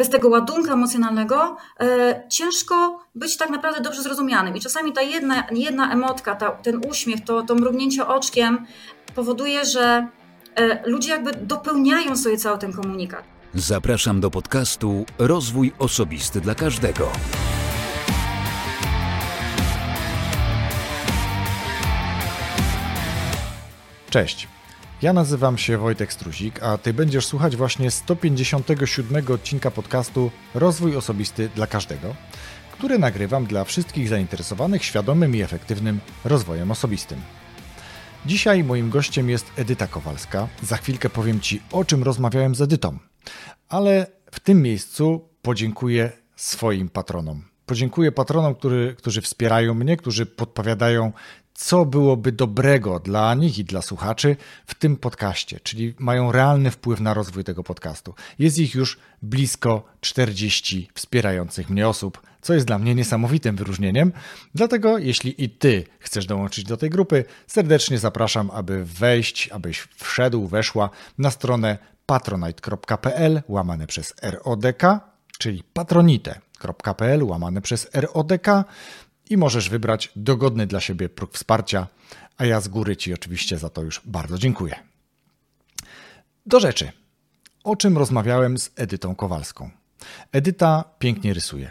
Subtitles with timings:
[0.00, 4.56] bez tego ładunku emocjonalnego e, ciężko być tak naprawdę dobrze zrozumianym.
[4.56, 8.66] I czasami ta jedna, jedna emotka, ta, ten uśmiech, to, to mrugnięcie oczkiem
[9.14, 10.08] powoduje, że
[10.54, 13.24] e, ludzie jakby dopełniają sobie cały ten komunikat.
[13.54, 17.12] Zapraszam do podcastu Rozwój Osobisty dla Każdego.
[24.10, 24.59] Cześć.
[25.02, 31.48] Ja nazywam się Wojtek Struzik, a Ty będziesz słuchać właśnie 157 odcinka podcastu Rozwój Osobisty
[31.54, 32.14] dla Każdego,
[32.72, 37.20] który nagrywam dla wszystkich zainteresowanych świadomym i efektywnym rozwojem osobistym.
[38.26, 40.48] Dzisiaj moim gościem jest Edyta Kowalska.
[40.62, 42.98] Za chwilkę powiem Ci, o czym rozmawiałem z Edytą.
[43.68, 47.42] Ale w tym miejscu podziękuję swoim patronom.
[47.66, 51.12] Podziękuję patronom, który, którzy wspierają mnie, którzy podpowiadają,
[51.60, 57.00] co byłoby dobrego dla nich i dla słuchaczy w tym podcaście, czyli mają realny wpływ
[57.00, 58.14] na rozwój tego podcastu.
[58.38, 64.12] Jest ich już blisko 40 wspierających mnie osób, co jest dla mnie niesamowitym wyróżnieniem.
[64.54, 70.46] Dlatego, jeśli i ty chcesz dołączyć do tej grupy, serdecznie zapraszam, aby wejść, abyś wszedł,
[70.46, 74.82] weszła na stronę patronite.pl łamane przez RODK,
[75.38, 78.46] czyli patronite.pl łamane przez RODK
[79.30, 81.86] i możesz wybrać dogodny dla siebie próg wsparcia,
[82.36, 84.74] a ja z góry Ci oczywiście za to już bardzo dziękuję.
[86.46, 86.92] Do rzeczy.
[87.64, 89.70] O czym rozmawiałem z Edytą Kowalską?
[90.32, 91.70] Edyta pięknie rysuje.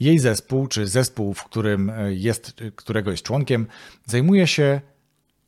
[0.00, 3.66] Jej zespół, czy zespół, w którym jest, którego jest członkiem,
[4.06, 4.80] zajmuje się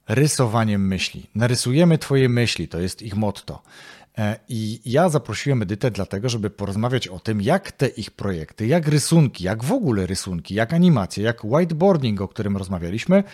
[0.08, 1.26] rysowaniem myśli.
[1.34, 3.62] Narysujemy Twoje myśli, to jest ich motto.
[4.18, 8.88] E, I ja zaprosiłem Edytę dlatego, żeby porozmawiać o tym, jak te ich projekty, jak
[8.88, 13.24] rysunki, jak w ogóle rysunki, jak animacje, jak whiteboarding, o którym rozmawialiśmy,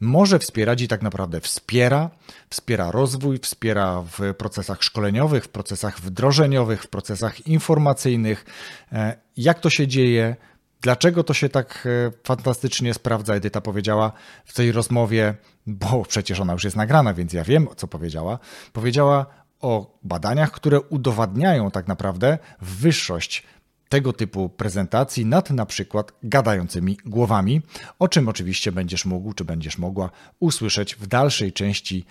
[0.00, 2.10] może wspierać i tak naprawdę wspiera,
[2.50, 8.44] wspiera rozwój, wspiera w procesach szkoleniowych, w procesach wdrożeniowych, w procesach informacyjnych,
[8.92, 10.36] e, jak to się dzieje,
[10.80, 14.12] Dlaczego to się tak e, fantastycznie sprawdza, Edyta powiedziała
[14.44, 15.34] w tej rozmowie,
[15.66, 18.38] bo przecież ona już jest nagrana, więc ja wiem, co powiedziała.
[18.72, 19.26] Powiedziała
[19.60, 23.42] o badaniach, które udowadniają tak naprawdę wyższość
[23.88, 27.62] tego typu prezentacji nad na przykład gadającymi głowami,
[27.98, 30.10] o czym oczywiście będziesz mógł czy będziesz mogła
[30.40, 32.04] usłyszeć w dalszej części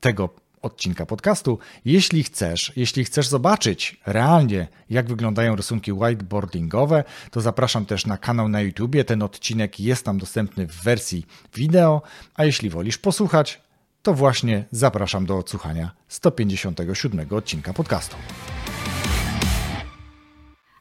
[0.00, 1.58] tego odcinka podcastu.
[1.84, 8.48] Jeśli chcesz, jeśli chcesz zobaczyć realnie, jak wyglądają rysunki whiteboardingowe, to zapraszam też na kanał
[8.48, 9.04] na YouTubie.
[9.04, 12.02] Ten odcinek jest tam dostępny w wersji wideo,
[12.34, 13.60] a jeśli wolisz posłuchać,
[14.04, 18.16] to właśnie zapraszam do odsłuchania 157 odcinka podcastu.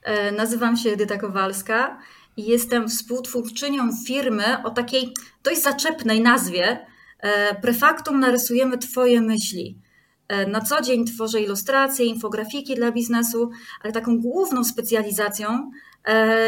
[0.03, 1.99] E, nazywam się Edyta Kowalska
[2.37, 5.13] i jestem współtwórczynią firmy o takiej
[5.43, 6.85] dość zaczepnej nazwie
[7.19, 9.77] e, Prefaktum narysujemy Twoje myśli.
[10.27, 13.51] E, na co dzień tworzę ilustracje, infografiki dla biznesu,
[13.83, 15.71] ale taką główną specjalizacją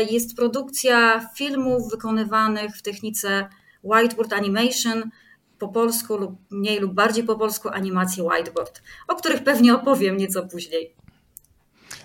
[0.09, 3.50] jest produkcja filmów wykonywanych w technice
[3.84, 5.12] whiteboard animation,
[5.59, 10.47] po polsku lub mniej lub bardziej po polsku animacji whiteboard, o których pewnie opowiem nieco
[10.47, 10.95] później.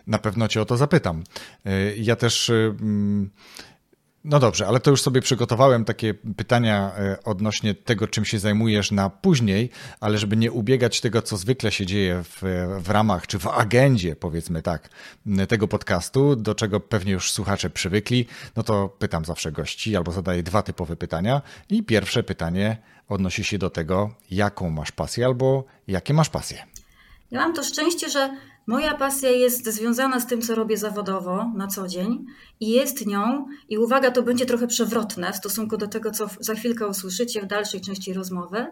[0.06, 1.22] Na pewno cię o to zapytam.
[1.66, 2.48] Y, ja też.
[2.48, 3.30] Y, mm,
[4.24, 8.90] no dobrze, ale to już sobie przygotowałem takie pytania y, odnośnie tego, czym się zajmujesz
[8.90, 12.42] na później, ale żeby nie ubiegać tego, co zwykle się dzieje w,
[12.82, 14.88] w ramach, czy w agendzie, powiedzmy tak,
[15.48, 20.42] tego podcastu, do czego pewnie już słuchacze przywykli, no to pytam zawsze gości albo zadaję
[20.42, 21.42] dwa typowe pytania.
[21.68, 22.76] I pierwsze pytanie
[23.10, 26.64] odnosi się do tego, jaką masz pasję albo jakie masz pasje.
[27.30, 31.66] Ja mam to szczęście, że moja pasja jest związana z tym, co robię zawodowo na
[31.66, 32.26] co dzień
[32.60, 36.54] i jest nią, i uwaga, to będzie trochę przewrotne w stosunku do tego, co za
[36.54, 38.66] chwilkę usłyszycie w dalszej części rozmowy,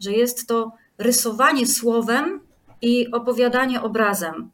[0.00, 2.40] że jest to rysowanie słowem
[2.82, 4.50] i opowiadanie obrazem.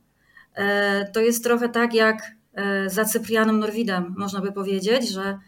[0.55, 2.23] E, to jest trochę tak jak
[2.55, 5.39] e, za Cyprianem Norwidem, można by powiedzieć, że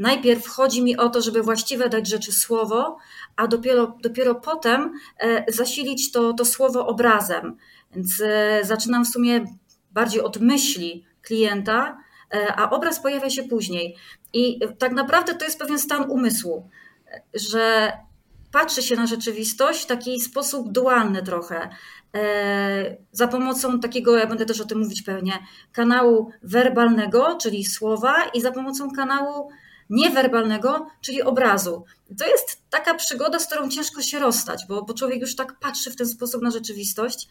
[0.00, 2.98] Najpierw chodzi mi o to, żeby właściwe dać rzeczy słowo,
[3.40, 7.56] a dopiero, dopiero potem e, zasilić to, to słowo obrazem.
[7.94, 9.44] Więc e, zaczynam w sumie
[9.90, 11.98] bardziej od myśli klienta,
[12.34, 13.96] e, a obraz pojawia się później.
[14.32, 16.68] I tak naprawdę to jest pewien stan umysłu,
[17.34, 17.92] że
[18.52, 21.68] patrzy się na rzeczywistość w taki sposób dualny trochę.
[23.12, 25.32] Za pomocą takiego, ja będę też o tym mówić pewnie,
[25.72, 29.50] kanału werbalnego, czyli słowa, i za pomocą kanału
[29.90, 31.84] niewerbalnego, czyli obrazu.
[32.18, 35.90] To jest taka przygoda, z którą ciężko się rozstać, bo, bo człowiek już tak patrzy
[35.90, 37.28] w ten sposób na rzeczywistość.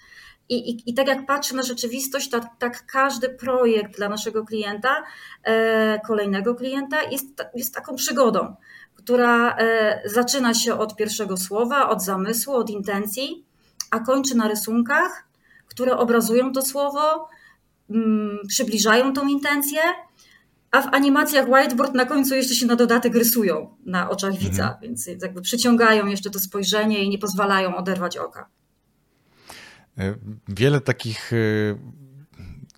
[0.50, 5.04] I, i, i tak jak patrzy na rzeczywistość, tak, tak każdy projekt dla naszego klienta,
[5.44, 7.26] e, kolejnego klienta, jest,
[7.56, 8.56] jest taką przygodą,
[8.96, 13.46] która e, zaczyna się od pierwszego słowa, od zamysłu, od intencji,
[13.92, 15.28] a kończy na rysunkach,
[15.68, 17.30] które obrazują to słowo,
[17.90, 19.82] mm, przybliżają tą intencję,
[20.72, 24.50] a w animacjach whiteboard na końcu jeszcze się na dodatek rysują na oczach mhm.
[24.50, 28.50] widza, więc jakby przyciągają jeszcze to spojrzenie i nie pozwalają oderwać oka.
[29.98, 30.16] E,
[30.48, 31.36] wiele takich e,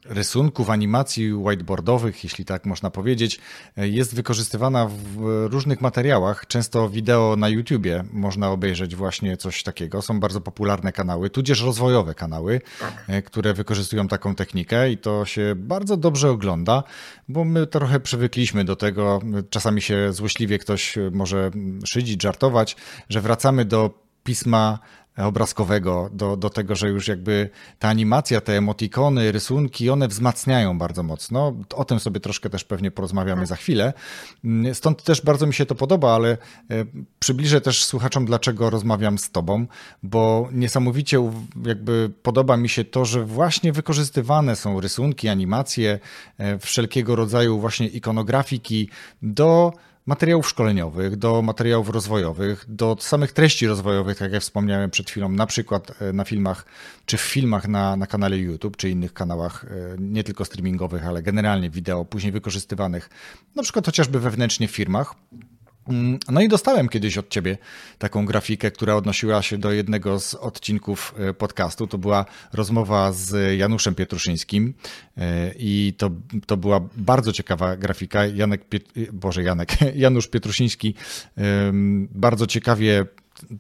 [0.06, 3.39] rysunków, animacji whiteboardowych, jeśli tak można powiedzieć,
[3.77, 6.48] jest wykorzystywana w różnych materiałach.
[6.48, 10.01] Często wideo na YouTubie można obejrzeć właśnie coś takiego.
[10.01, 13.06] Są bardzo popularne kanały, tudzież rozwojowe kanały, tak.
[13.07, 16.83] E, które wykorzystują taką technikę i to się bardzo dobrze ogląda,
[17.30, 19.21] bo my trochę przywykliśmy do tego.
[19.50, 21.51] Czasami się złośliwie ktoś może
[21.86, 22.75] szydzić, żartować,
[23.09, 24.80] że wracamy do pisma
[25.18, 27.50] obrazkowego, do, do tego, że już jakby
[27.80, 31.56] ta animacja, te emotikony, rysunki, one wzmacniają bardzo mocno.
[31.75, 33.48] O tym sobie troszkę też pewnie porozmawiamy tak.
[33.48, 33.94] za chwilę.
[34.74, 36.38] Stąd też bardzo mi się to podoba, ale e,
[37.19, 39.66] przybliżę też słuchaczom, dlaczego rozmawiam z tobą,
[40.04, 41.31] bo niesamowicie
[41.66, 46.00] jakby podoba mi się to, że właśnie wykorzystywane są rysunki, animacje,
[46.38, 48.90] e, wszelkiego rodzaju właśnie ikonografiki
[49.22, 49.74] do
[50.12, 55.46] materiałów szkoleniowych, do materiałów rozwojowych, do samych treści rozwojowych, tak jak wspomniałem przed chwilą, na
[55.46, 56.66] przykład e, na filmach,
[57.06, 61.24] czy w filmach na, na kanale YouTube, czy innych kanałach, e, nie tylko streamingowych, ale
[61.24, 63.10] generalnie wideo, później wykorzystywanych,
[63.56, 65.16] na przykład chociażby wewnętrznie w firmach.
[65.88, 67.57] Mm, no i dostałem kiedyś od ciebie
[67.98, 71.88] taką grafikę, która odnosiła się do jednego z odcinków e, podcastu.
[71.88, 74.74] To była rozmowa z Januszem Pietruszyńskim
[75.18, 76.12] e, i to,
[76.45, 78.25] to była bardzo ciekawa grafika.
[78.25, 78.83] Janek, Piet...
[79.13, 80.95] Boże Janek, Janusz Pietrusiński
[82.12, 83.06] bardzo ciekawie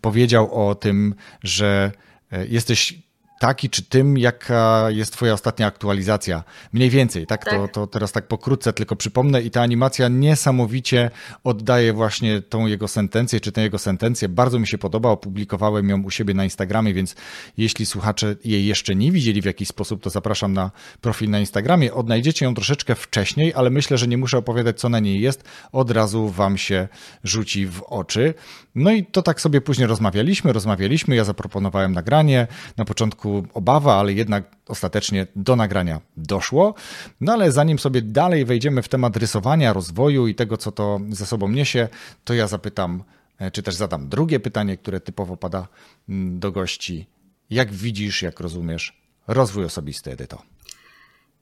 [0.01, 1.91] powiedział o tym, że
[2.31, 3.10] e, jesteś
[3.41, 6.43] taki czy tym, jaka jest twoja ostatnia aktualizacja.
[6.73, 7.45] Mniej więcej, tak?
[7.45, 7.53] tak.
[7.53, 11.11] To, to teraz tak pokrótce tylko przypomnę i ta animacja niesamowicie
[11.43, 14.29] oddaje właśnie tą jego sentencję, czy tę jego sentencję.
[14.29, 17.15] Bardzo mi się podoba, opublikowałem ją u siebie na Instagramie, więc
[17.57, 20.71] jeśli słuchacze jej jeszcze nie widzieli w jakiś sposób, to zapraszam na
[21.01, 21.93] profil na Instagramie.
[21.93, 25.43] Odnajdziecie ją troszeczkę wcześniej, ale myślę, że nie muszę opowiadać, co na niej jest.
[25.71, 26.87] Od razu wam się
[27.23, 28.33] rzuci w oczy.
[28.75, 32.47] No i to tak sobie później rozmawialiśmy, rozmawialiśmy, ja zaproponowałem nagranie.
[32.77, 36.73] Na początku obawa, ale jednak ostatecznie do nagrania doszło.
[37.21, 41.25] No ale zanim sobie dalej wejdziemy w temat rysowania, rozwoju i tego, co to ze
[41.25, 41.87] sobą niesie,
[42.23, 43.03] to ja zapytam,
[43.39, 45.67] e, czy też zadam drugie pytanie, które typowo pada
[46.09, 47.07] mm, do gości.
[47.49, 50.41] Jak widzisz, jak rozumiesz rozwój osobisty, Edyto?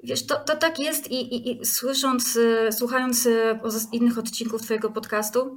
[0.04, 3.60] Wiesz, to, to tak jest i, i, i słysząc, e, słuchając e,
[3.92, 5.56] innych odcinków Twojego podcastu,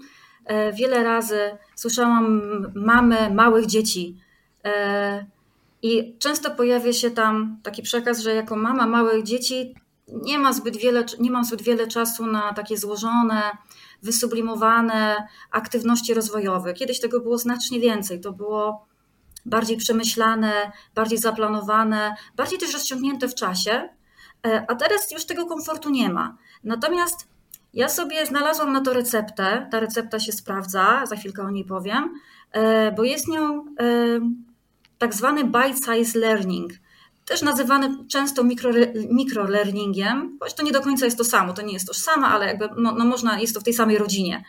[0.75, 1.38] wiele razy
[1.76, 2.43] słyszałam
[2.75, 4.17] mamy małych dzieci,
[5.82, 9.75] i często pojawia się tam taki przekaz, że jako mama małych dzieci
[10.08, 13.43] nie, ma zbyt wiele, nie mam zbyt wiele czasu na takie złożone,
[14.02, 16.75] wysublimowane aktywności rozwojowe.
[16.75, 18.20] Kiedyś tego było znacznie więcej.
[18.20, 18.87] To było
[19.46, 23.88] bardziej przemyślane, bardziej zaplanowane, bardziej też rozciągnięte w czasie,
[24.46, 26.37] e, a teraz już tego komfortu nie ma.
[26.64, 27.29] Natomiast
[27.75, 29.69] ja sobie znalazłam na to receptę.
[29.70, 32.14] Ta recepta się sprawdza, za chwilkę o niej powiem,
[32.52, 34.20] e, bo jest nią e,
[35.03, 36.73] tak zwany bite-size learning,
[37.25, 38.45] też nazywany często
[39.11, 42.47] mikrolearningiem, mikro choć to nie do końca jest to samo, to nie jest tożsame, ale
[42.47, 44.45] jakby no, no można, jest to w tej samej rodzinie.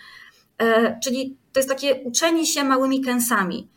[0.57, 3.67] E, czyli to jest takie uczenie się małymi kęsami,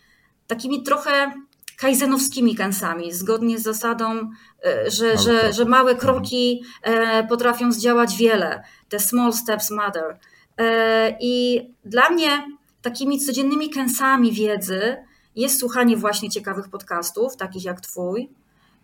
[0.47, 1.33] takimi trochę
[1.77, 4.31] kaizenowskimi kęsami, zgodnie z zasadą,
[4.65, 8.63] e, że, że, że małe kroki e, potrafią zdziałać wiele.
[8.89, 10.19] Te small steps matter.
[10.59, 12.47] E, I dla mnie
[12.83, 14.97] takimi codziennymi kęsami wiedzy
[15.37, 18.31] jest słuchanie właśnie ciekawych podcastów, takich jak Twój,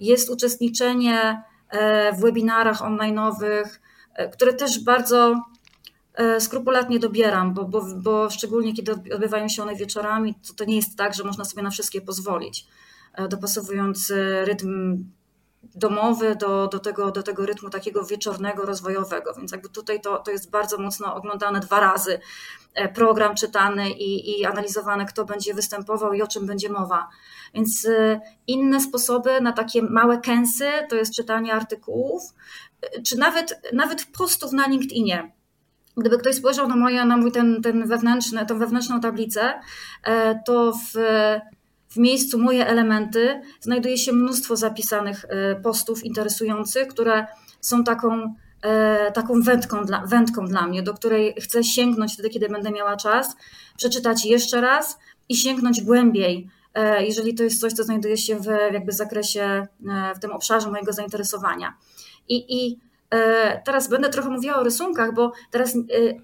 [0.01, 3.65] jest uczestniczenie e, w webinarach online'owych,
[4.15, 5.35] e, które też bardzo
[6.15, 10.77] e, skrupulatnie dobieram, bo, bo, bo szczególnie kiedy odbywają się one wieczorami, to, to nie
[10.77, 12.67] jest tak, że można sobie na wszystkie pozwolić.
[13.29, 14.13] Dopasowując
[14.45, 15.05] rytm
[15.75, 19.35] domowy do, do, tego, do tego rytmu takiego wieczornego, rozwojowego.
[19.35, 22.21] Więc jakby tutaj to, to jest bardzo mocno oglądane dwa razy.
[22.75, 27.09] E, program czytany i, i analizowany, kto będzie występował i o czym będzie mowa.
[27.55, 32.23] Więc e, inne sposoby na takie małe kęsy to jest czytanie artykułów,
[32.83, 35.33] e, czy nawet, nawet postów na LinkedInie.
[35.97, 39.61] Gdyby ktoś spojrzał na, moje, na mój ten, ten wewnętrzny, tą wewnętrzną tablicę,
[40.47, 40.99] to w
[41.93, 47.27] w miejscu moje elementy znajduje się mnóstwo zapisanych e, postów interesujących, które
[47.61, 52.49] są taką, e, taką wędką dla, wędką dla mnie, do której chcę sięgnąć wtedy, kiedy
[52.49, 53.37] będę miała czas,
[53.77, 58.47] przeczytać jeszcze raz i sięgnąć głębiej, e, jeżeli to jest coś, co znajduje się w
[58.73, 59.67] jakby zakresie,
[60.17, 61.77] w tym obszarze mojego zainteresowania.
[62.29, 62.79] I, i
[63.65, 65.77] teraz będę trochę mówiła o rysunkach, bo teraz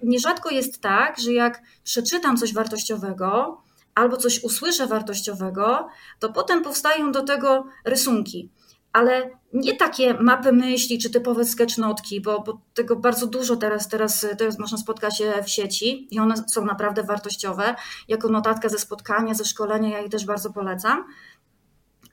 [0.03, 3.61] nierzadko jest tak, że jak przeczytam coś wartościowego,
[3.99, 5.87] albo coś usłyszę wartościowego,
[6.19, 8.49] to potem powstają do tego rysunki.
[8.93, 14.25] Ale nie takie mapy myśli czy typowe sketchnotki, bo, bo tego bardzo dużo teraz, teraz,
[14.37, 17.75] teraz można spotkać się w sieci i one są naprawdę wartościowe.
[18.07, 21.05] Jako notatka ze spotkania, ze szkolenia, ja je też bardzo polecam.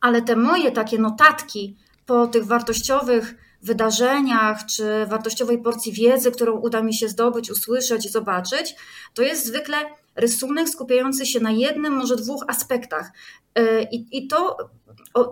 [0.00, 1.76] Ale te moje takie notatki
[2.06, 8.08] po tych wartościowych wydarzeniach czy wartościowej porcji wiedzy, którą uda mi się zdobyć, usłyszeć i
[8.08, 8.76] zobaczyć,
[9.14, 9.76] to jest zwykle
[10.16, 13.12] rysunek skupiający się na jednym, może dwóch aspektach.
[13.54, 14.56] E, I, i to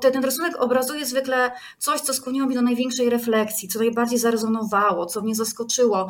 [0.01, 5.21] ten rysunek obrazuje zwykle coś, co skłoniło mnie do największej refleksji, co najbardziej zarezonowało, co
[5.21, 6.09] mnie zaskoczyło,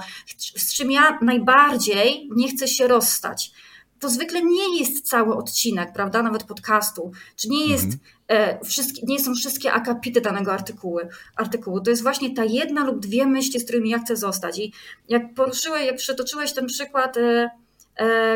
[0.56, 3.52] z czym ja najbardziej nie chcę się rozstać.
[3.98, 8.00] To zwykle nie jest cały odcinek, prawda, nawet podcastu, czy nie jest mhm.
[8.28, 10.98] e, wszystkie, nie są wszystkie akapity danego artykułu,
[11.36, 11.80] artykułu.
[11.80, 14.58] To jest właśnie ta jedna lub dwie myśli, z którymi ja chcę zostać.
[14.58, 14.72] I
[15.08, 17.50] jak poruszyłeś, jak przytoczyłeś ten przykład E,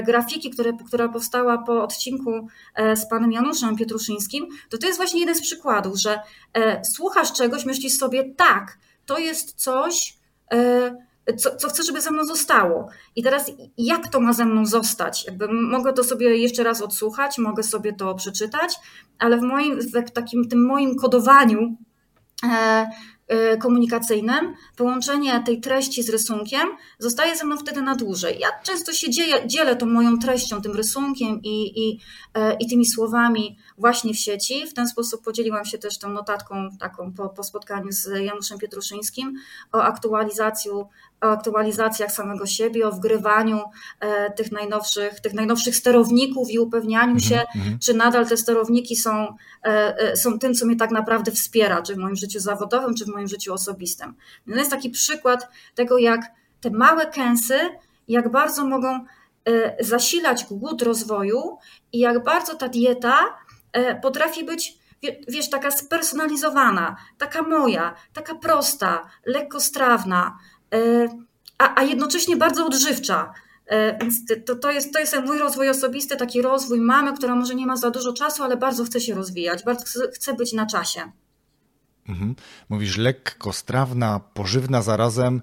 [0.07, 5.21] grafiki, które, która powstała po odcinku e, z panem Januszem Pietruszyńskim, to to jest właśnie
[5.21, 6.21] jeden z przykładów, że
[6.55, 10.19] e, słuchasz czegoś, myślisz sobie, tak, to jest coś,
[11.37, 12.89] co, co chcę, żeby ze mną zostało.
[13.17, 15.27] I teraz jak to ma ze mną zostać?
[15.27, 18.75] Jakby mogę to sobie jeszcze raz odsłuchać, mogę sobie to przeczytać,
[19.19, 21.77] ale w moim w takim tym moim kodowaniu
[23.61, 26.69] komunikacyjnym, połączenie tej treści z rysunkiem
[26.99, 28.39] zostaje ze mną wtedy na dłużej.
[28.39, 32.01] Ja często się dzieje, dzielę tą moją treścią, tym rysunkiem i, i,
[32.35, 34.67] e, i tymi słowami właśnie w sieci.
[34.67, 39.35] W ten sposób podzieliłam się też tą notatką taką po, po spotkaniu z Januszem Pietruszyńskim
[39.73, 40.71] o aktualizacji
[41.21, 43.61] o aktualizacjach samego siebie, o wgrywaniu
[44.01, 47.29] e, tych najnowszych, tych najnowszych sterowników i upewnianiu -hmm.
[47.29, 47.79] się, mhm.
[47.79, 51.99] czy nadal te sterowniki są, e, są tym, co mnie tak naprawdę wspiera, czy w
[51.99, 54.15] moim życiu zawodowym, czy w moim życiu osobistym.
[54.47, 56.21] No to jest taki przykład tego, jak
[56.61, 57.59] te małe kęsy,
[58.09, 59.05] jak bardzo mogą
[59.81, 61.59] zasilać głód rozwoju
[61.93, 63.39] i jak bardzo ta dieta
[63.73, 64.79] E, potrafi być,
[65.29, 70.58] wiesz, taka spersonalizowana, taka moja, taka prosta, lekkostrawna, e,
[71.59, 73.33] a, a jednocześnie bardzo odżywcza.
[73.67, 74.15] E, więc
[74.47, 77.77] to, to, jest, to jest mój rozwój osobisty, taki rozwój mamy, która może nie ma
[77.77, 81.01] za dużo czasu, ale bardzo chce się rozwijać, bardzo chce być na czasie.
[82.09, 82.35] Mhm.
[82.69, 85.43] Mówisz lekko, strawna, pożywna zarazem,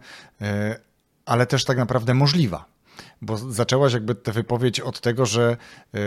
[1.25, 2.65] ale też tak naprawdę możliwa
[3.25, 5.57] bo zaczęłaś jakby tę wypowiedź od tego, że
[5.95, 5.99] y,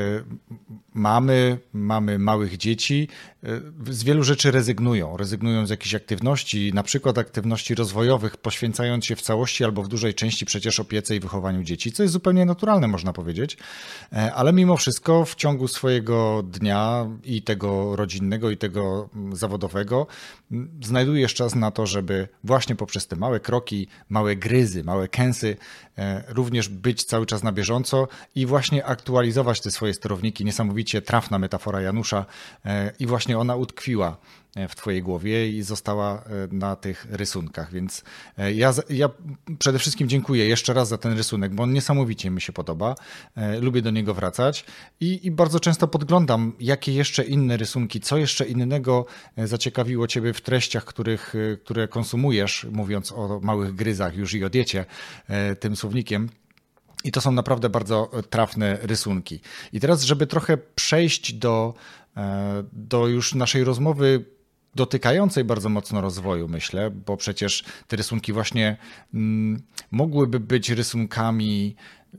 [0.94, 3.08] mamy, mamy małych dzieci,
[3.88, 5.16] y, z wielu rzeczy rezygnują.
[5.16, 10.14] Rezygnują z jakichś aktywności, na przykład aktywności rozwojowych, poświęcając się w całości albo w dużej
[10.14, 13.56] części przecież opiece i wychowaniu dzieci, co jest zupełnie naturalne, można powiedzieć.
[14.12, 20.06] E, ale mimo wszystko w ciągu swojego dnia i tego rodzinnego, i tego mm, zawodowego
[20.82, 25.56] znajdujesz czas na to, żeby właśnie poprzez te małe kroki, małe gryzy, małe kęsy
[25.98, 30.44] e, również być cały czas na bieżąco i właśnie aktualizować te swoje sterowniki.
[30.44, 32.26] Niesamowicie trafna metafora Janusza
[32.64, 34.16] e, i właśnie ona utkwiła
[34.58, 37.72] E, w Twojej głowie i została e, na tych rysunkach.
[37.72, 38.04] Więc
[38.54, 39.08] ja, ja
[39.58, 42.94] przede wszystkim dziękuję jeszcze raz za ten rysunek, bo on niesamowicie mi się podoba.
[43.60, 44.64] Lubię do niego wracać
[45.00, 50.40] i, i bardzo często podglądam, jakie jeszcze inne rysunki, co jeszcze innego zaciekawiło Ciebie w
[50.40, 51.34] treściach, których,
[51.64, 54.84] które konsumujesz, mówiąc o małych gryzach już i o diecie
[55.60, 56.28] tym słownikiem.
[57.04, 59.40] I to są naprawdę bardzo trafne rysunki.
[59.72, 61.74] I teraz, żeby trochę przejść do,
[62.72, 64.24] do już naszej rozmowy
[64.74, 68.76] dotykającej bardzo mocno rozwoju, myślę, bo przecież te rysunki właśnie
[69.14, 71.76] mm, mogłyby być rysunkami
[72.14, 72.18] y,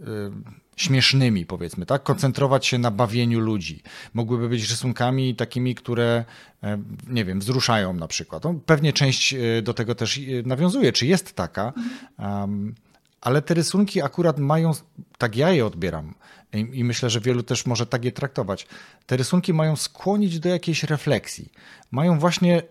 [0.79, 2.03] śmiesznymi, powiedzmy, tak?
[2.03, 3.83] Koncentrować się na bawieniu ludzi.
[4.13, 6.25] Mogłyby być rysunkami takimi, które,
[6.63, 8.43] e, nie wiem, wzruszają na przykład.
[8.43, 11.74] No, pewnie część e, do tego też e, nawiązuje, czy jest taka.
[12.19, 12.75] Um,
[13.22, 14.72] ale te rysunki akurat mają,
[15.18, 16.14] tak ja je odbieram,
[16.54, 18.68] i myślę, że wielu też może tak je traktować.
[19.06, 21.52] Te rysunki mają skłonić do jakiejś refleksji.
[21.92, 22.64] Mają właśnie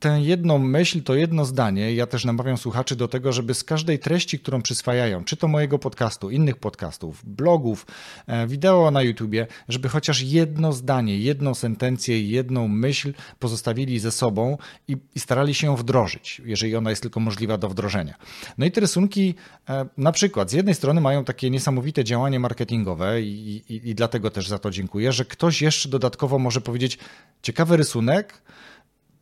[0.00, 3.98] tę jedną myśl, to jedno zdanie, ja też namawiam słuchaczy do tego, żeby z każdej
[3.98, 7.86] treści, którą przyswajają, czy to mojego podcastu, innych podcastów, blogów,
[8.26, 14.58] e, wideo na YouTubie, żeby chociaż jedno zdanie, jedną sentencję, jedną myśl pozostawili ze sobą
[14.88, 18.14] i, i starali się ją wdrożyć, jeżeli ona jest tylko możliwa do wdrożenia.
[18.58, 19.34] No i te rysunki
[19.68, 24.30] e, na przykład z jednej strony mają takie niesamowite działanie marketingowe i, i, i dlatego
[24.30, 26.98] też za to dziękuję, że ktoś jeszcze dodatkowo może powiedzieć
[27.42, 28.42] ciekawy rysunek,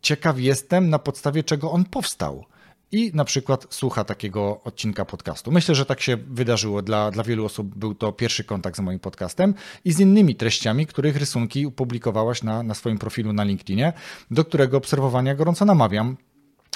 [0.03, 2.45] ciekaw jestem, na podstawie czego on powstał.
[2.93, 5.53] I na przykład słucha takiego odcinka podcastu.
[5.53, 6.83] Myślę, że tak się wydarzyło.
[6.83, 10.87] Dla, dla wielu osób był to pierwszy kontakt z moim podcastem i z innymi treściami,
[10.87, 13.93] których rysunki opublikowałaś na, na swoim profilu na LinkedInie,
[14.31, 16.17] do którego obserwowania gorąco namawiam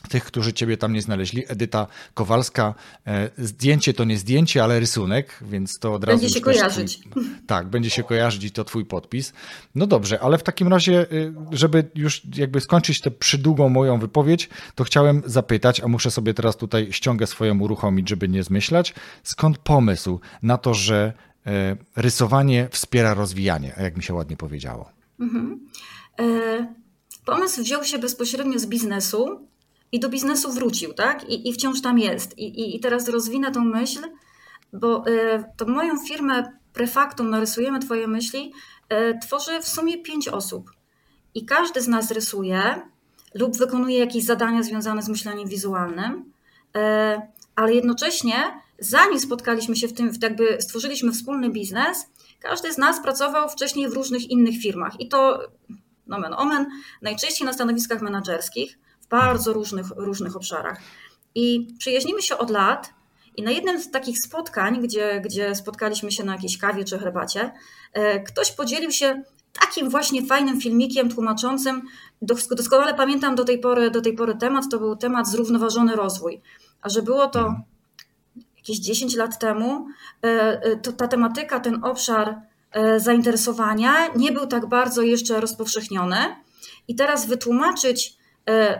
[0.08, 1.44] tych, którzy ciebie tam nie znaleźli.
[1.48, 2.74] Edyta Kowalska,
[3.06, 6.18] e, zdjęcie to nie zdjęcie, ale rysunek, więc to od razu...
[6.18, 6.98] Będzie się kojarzyć.
[6.98, 9.32] Twój, tak, będzie się kojarzyć i to twój podpis.
[9.74, 14.48] No dobrze, ale w takim razie, y, żeby już jakby skończyć tę przydługą moją wypowiedź,
[14.74, 19.58] to chciałem zapytać, a muszę sobie teraz tutaj ściągę swoją uruchomić, żeby nie zmyślać, skąd
[19.58, 21.12] pomysł na to, że
[21.46, 24.92] e, rysowanie wspiera rozwijanie, jak mi się ładnie powiedziało?
[25.20, 25.68] Mhm.
[26.20, 26.74] E,
[27.24, 29.48] pomysł wziął się bezpośrednio z biznesu,
[29.92, 31.30] i do biznesu wrócił, tak?
[31.30, 32.38] I, i wciąż tam jest.
[32.38, 34.00] I, i, I teraz rozwinę tą myśl,
[34.72, 38.52] bo y, to moją firmę Prefaktum Narysujemy Twoje myśli
[38.92, 40.70] y, tworzy w sumie pięć osób.
[41.34, 42.82] I każdy z nas rysuje
[43.34, 46.32] lub wykonuje jakieś zadania związane z myśleniem wizualnym,
[46.76, 46.80] y,
[47.56, 48.34] ale jednocześnie,
[48.78, 52.06] zanim spotkaliśmy się w tym, jakby stworzyliśmy wspólny biznes,
[52.40, 55.00] każdy z nas pracował wcześniej w różnych innych firmach.
[55.00, 55.40] I to,
[56.06, 56.66] nomen omen,
[57.02, 58.78] najczęściej na stanowiskach menedżerskich
[59.10, 60.80] bardzo różnych, różnych obszarach.
[61.34, 62.92] I przyjaźnimy się od lat
[63.36, 67.52] i na jednym z takich spotkań, gdzie, gdzie spotkaliśmy się na jakiejś kawie czy herbacie,
[67.92, 69.22] e, ktoś podzielił się
[69.60, 71.82] takim właśnie fajnym filmikiem tłumaczącym,
[72.50, 76.40] doskonale pamiętam do tej pory, do tej pory temat, to był temat zrównoważony rozwój.
[76.82, 77.54] A że było to
[78.56, 79.86] jakieś 10 lat temu,
[80.24, 80.28] e,
[80.62, 82.52] e, to ta tematyka, ten obszar
[82.96, 86.16] zainteresowania nie był tak bardzo jeszcze rozpowszechniony.
[86.88, 88.16] I teraz wytłumaczyć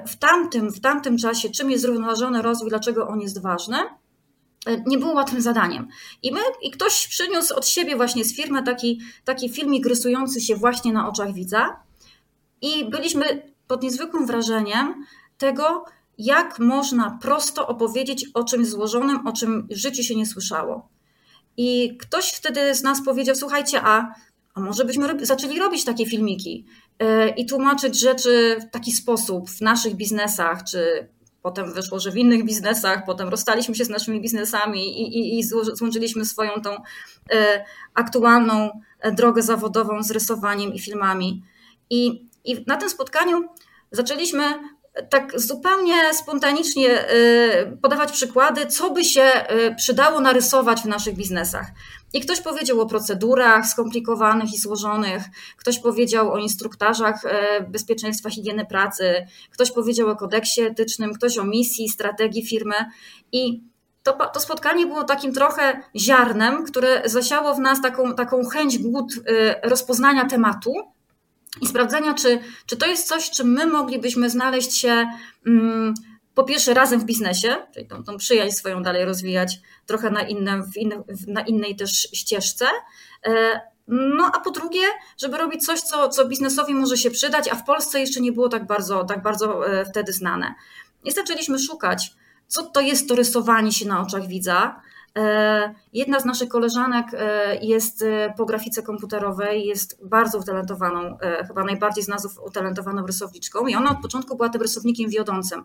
[0.07, 3.77] w tamtym, w tamtym czasie, czym jest zrównoważony rozwój, dlaczego on jest ważny,
[4.67, 5.89] e, nie było łatwym zadaniem.
[6.23, 10.57] I, my, I ktoś przyniósł od siebie właśnie z firmy taki, taki filmik rysujący się
[10.57, 11.77] właśnie na oczach widza
[12.61, 15.07] i byliśmy pod niezwykłym wrażeniem
[15.39, 15.85] tego,
[16.19, 20.89] jak można prosto opowiedzieć o czymś złożonym, o czym w życiu się nie słyszało.
[21.57, 24.15] I ktoś wtedy z nas powiedział: Słuchajcie, a,
[24.55, 26.67] a może byśmy zaczęli robić takie filmiki?
[27.03, 31.09] E, i tłumaczyć rzeczy w taki sposób w naszych biznesach, czy
[31.43, 35.45] potem wyszło, że w innych biznesach, potem rozstaliśmy się z naszymi biznesami i, i, i
[35.75, 36.71] złączyliśmy swoją tą
[37.31, 41.43] e, aktualną e, drogę zawodową z rysowaniem i filmami.
[41.91, 43.45] I, I na tym spotkaniu
[43.91, 44.45] zaczęliśmy
[45.11, 47.05] tak zupełnie spontanicznie
[47.83, 49.31] podawać przykłady, co by się
[49.77, 51.67] przydało narysować w naszych biznesach.
[52.13, 55.23] I ktoś powiedział o procedurach skomplikowanych i złożonych,
[55.57, 61.45] ktoś powiedział o instruktarzach e, bezpieczeństwa higieny pracy, ktoś powiedział o kodeksie etycznym, ktoś o
[61.45, 62.75] misji, strategii firmy.
[63.33, 63.63] I
[64.03, 69.13] to, to spotkanie było takim trochę ziarnem, które zasiało w nas taką, taką chęć, głód
[69.63, 70.73] rozpoznania tematu
[71.61, 75.07] i sprawdzenia, czy, czy to jest coś, czym my moglibyśmy znaleźć się.
[75.47, 75.95] Mm,
[76.35, 80.65] po pierwsze razem w biznesie, czyli tą, tą przyjaźń swoją dalej rozwijać trochę na, innym,
[81.27, 82.67] na innej też ścieżce.
[83.27, 84.83] E, no a po drugie,
[85.19, 88.49] żeby robić coś, co, co biznesowi może się przydać, a w Polsce jeszcze nie było
[88.49, 90.55] tak bardzo, tak bardzo e, wtedy znane.
[91.05, 92.15] I zaczęliśmy szukać,
[92.47, 94.81] co to jest to rysowanie się na oczach widza.
[95.19, 97.07] E, jedna z naszych koleżanek
[97.63, 98.05] jest
[98.37, 104.03] po grafice komputerowej, jest bardzo utalentowaną, chyba najbardziej z nas utalentowaną rysowniczką i ona od
[104.03, 105.65] początku była tym rysownikiem wiodącym.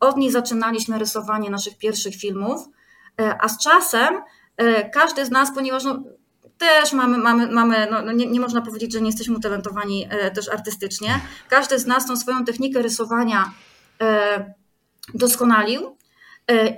[0.00, 2.68] Od niej zaczynaliśmy rysowanie naszych pierwszych filmów,
[3.20, 4.20] e, a z czasem
[4.56, 6.02] e, każdy z nas, ponieważ no,
[6.58, 10.30] też mamy, mamy, mamy no, no, nie, nie, można powiedzieć, że nie jesteśmy utalentowani e,
[10.30, 13.52] też artystycznie, każdy z nas tą swoją technikę rysowania
[15.14, 15.96] doskonalił.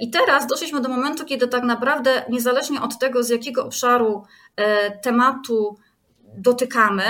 [0.00, 4.24] I teraz doszliśmy do momentu, kiedy tak naprawdę, niezależnie od tego, z jakiego obszaru
[5.02, 5.78] tematu
[6.36, 7.04] dotykamy,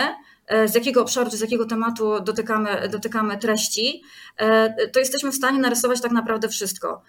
[0.51, 4.03] E, z jakiego obszaru, czy z jakiego tematu dotykamy, dotykamy treści,
[4.37, 7.03] e, to jesteśmy w stanie narysować tak naprawdę wszystko.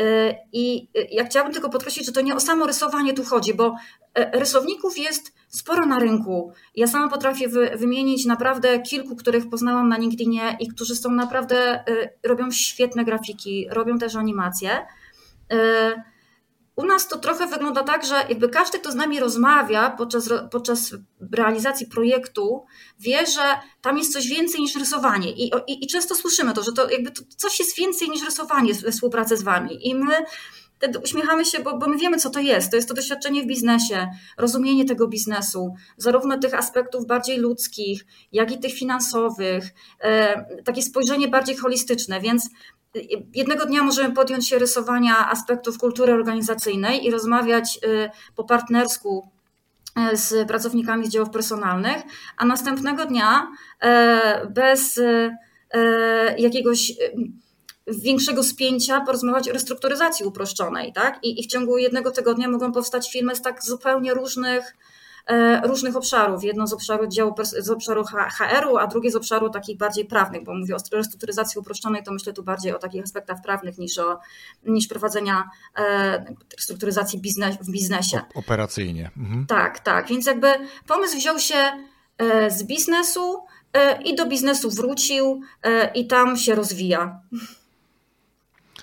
[0.00, 3.76] E, I ja chciałabym tylko podkreślić, że to nie o samo rysowanie tu chodzi, bo
[4.32, 6.52] rysowników jest sporo na rynku.
[6.74, 11.84] Ja sama potrafię wymienić naprawdę kilku, których poznałam na LinkedInie i którzy są naprawdę,
[12.22, 14.86] robią świetne grafiki, robią też animacje.
[16.76, 20.94] U nas to trochę wygląda tak, że jakby każdy, kto z nami rozmawia podczas, podczas
[21.32, 22.64] realizacji projektu,
[23.00, 23.42] wie, że
[23.80, 25.32] tam jest coś więcej niż rysowanie.
[25.32, 28.74] I, i, i często słyszymy to, że to jakby to coś jest więcej niż rysowanie
[28.74, 29.88] we współpracy z wami.
[29.88, 30.14] I my
[30.78, 32.70] wtedy uśmiechamy się, bo, bo my wiemy, co to jest.
[32.70, 38.52] To jest to doświadczenie w biznesie, rozumienie tego biznesu, zarówno tych aspektów bardziej ludzkich, jak
[38.52, 39.64] i tych finansowych,
[40.00, 42.20] e, takie spojrzenie bardziej holistyczne.
[42.20, 42.48] Więc
[43.34, 49.28] Jednego dnia możemy podjąć się rysowania aspektów kultury organizacyjnej i rozmawiać y, po partnersku
[50.12, 52.02] y, z pracownikami z działów personalnych,
[52.36, 53.48] a następnego dnia
[53.84, 53.88] y,
[54.50, 55.00] bez
[56.38, 56.92] jakiegoś
[57.86, 60.92] większego spięcia porozmawiać o restrukturyzacji uproszczonej.
[60.92, 61.18] Tak?
[61.24, 64.76] I, I w ciągu jednego tygodnia mogą powstać filmy z tak zupełnie różnych
[65.62, 66.44] różnych obszarów.
[66.44, 70.54] Jedno z obszaru działu, z obszaru HR-u, a drugie z obszaru takich bardziej prawnych, bo
[70.54, 74.18] mówię o restrukturyzacji uproszczonej, to myślę tu bardziej o takich aspektach prawnych niż o
[74.66, 75.50] niż prowadzenia
[76.56, 78.20] restrukturyzacji biznes, w biznesie.
[78.34, 79.10] Operacyjnie.
[79.16, 79.46] Mhm.
[79.46, 80.08] Tak, tak.
[80.08, 80.48] Więc jakby
[80.86, 81.56] pomysł wziął się
[82.48, 87.20] z biznesu, E, i do biznesu wrócił e, i tam się rozwija.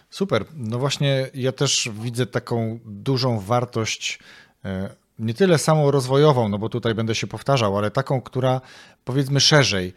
[0.09, 0.45] Super.
[0.55, 4.19] No właśnie, ja też widzę taką dużą wartość,
[4.65, 8.61] e, nie tyle samą rozwojową, no bo tutaj będę się powtarzał, ale taką, która
[9.05, 9.93] powiedzmy szerzej,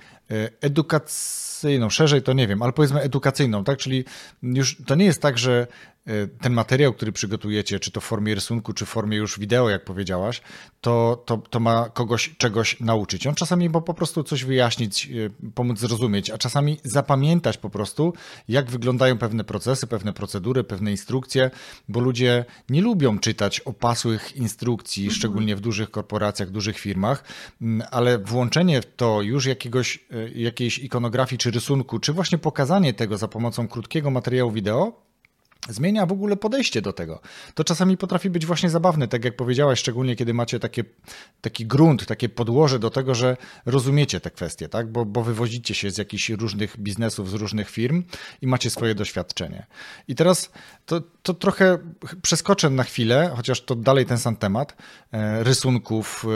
[0.61, 3.79] edukacyjną, szerzej to nie wiem, ale powiedzmy edukacyjną, tak?
[3.79, 4.05] Czyli
[4.43, 5.67] już to nie jest tak, że
[6.41, 9.85] ten materiał, który przygotujecie, czy to w formie rysunku, czy w formie już wideo, jak
[9.85, 10.43] powiedziałaś,
[10.81, 13.27] to, to, to ma kogoś czegoś nauczyć.
[13.27, 18.13] On czasami po prostu coś wyjaśnić, y, pomóc zrozumieć, a czasami zapamiętać po prostu,
[18.49, 21.51] jak wyglądają pewne procesy, pewne procedury, pewne instrukcje,
[21.89, 25.17] bo ludzie nie lubią czytać opasłych instrukcji, mhm.
[25.19, 27.25] szczególnie w dużych korporacjach, dużych firmach,
[27.63, 32.95] mm, ale włączenie w to już jakiegoś, y, jakiejś ikonografii czy rysunku, czy właśnie pokazanie
[32.95, 35.08] tego za pomocą krótkiego materiału wideo,
[35.69, 37.21] zmienia w ogóle podejście do tego.
[37.55, 40.85] To czasami potrafi być właśnie zabawne, tak jak powiedziałaś, szczególnie kiedy macie takie,
[41.41, 44.93] taki grunt, takie podłoże do tego, że rozumiecie te kwestie, tak?
[44.93, 48.05] bo, bo wywozicie się z jakichś różnych biznesów, z różnych firm
[48.43, 49.67] i macie swoje doświadczenie.
[50.09, 50.51] I teraz
[50.87, 51.79] to, to trochę
[52.23, 54.77] przeskoczę na chwilę, chociaż to dalej ten sam temat,
[55.13, 56.29] e, rysunków e,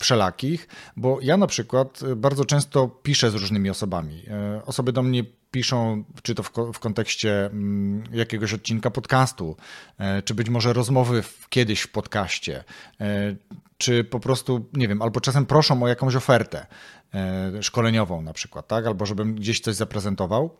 [0.00, 4.22] wszelakich, bo ja na przykład bardzo często piszę z różnymi osobami.
[4.28, 9.56] E, osoby do mnie piszą, czy to w, w kontekście mm, jakiegoś odcinka podcastu,
[9.98, 12.64] e, czy być może rozmowy w, kiedyś w podcaście,
[13.00, 13.36] e,
[13.78, 16.66] czy po prostu, nie wiem, albo czasem proszą o jakąś ofertę
[17.14, 18.86] e, szkoleniową na przykład, tak?
[18.86, 20.56] albo żebym gdzieś coś zaprezentował.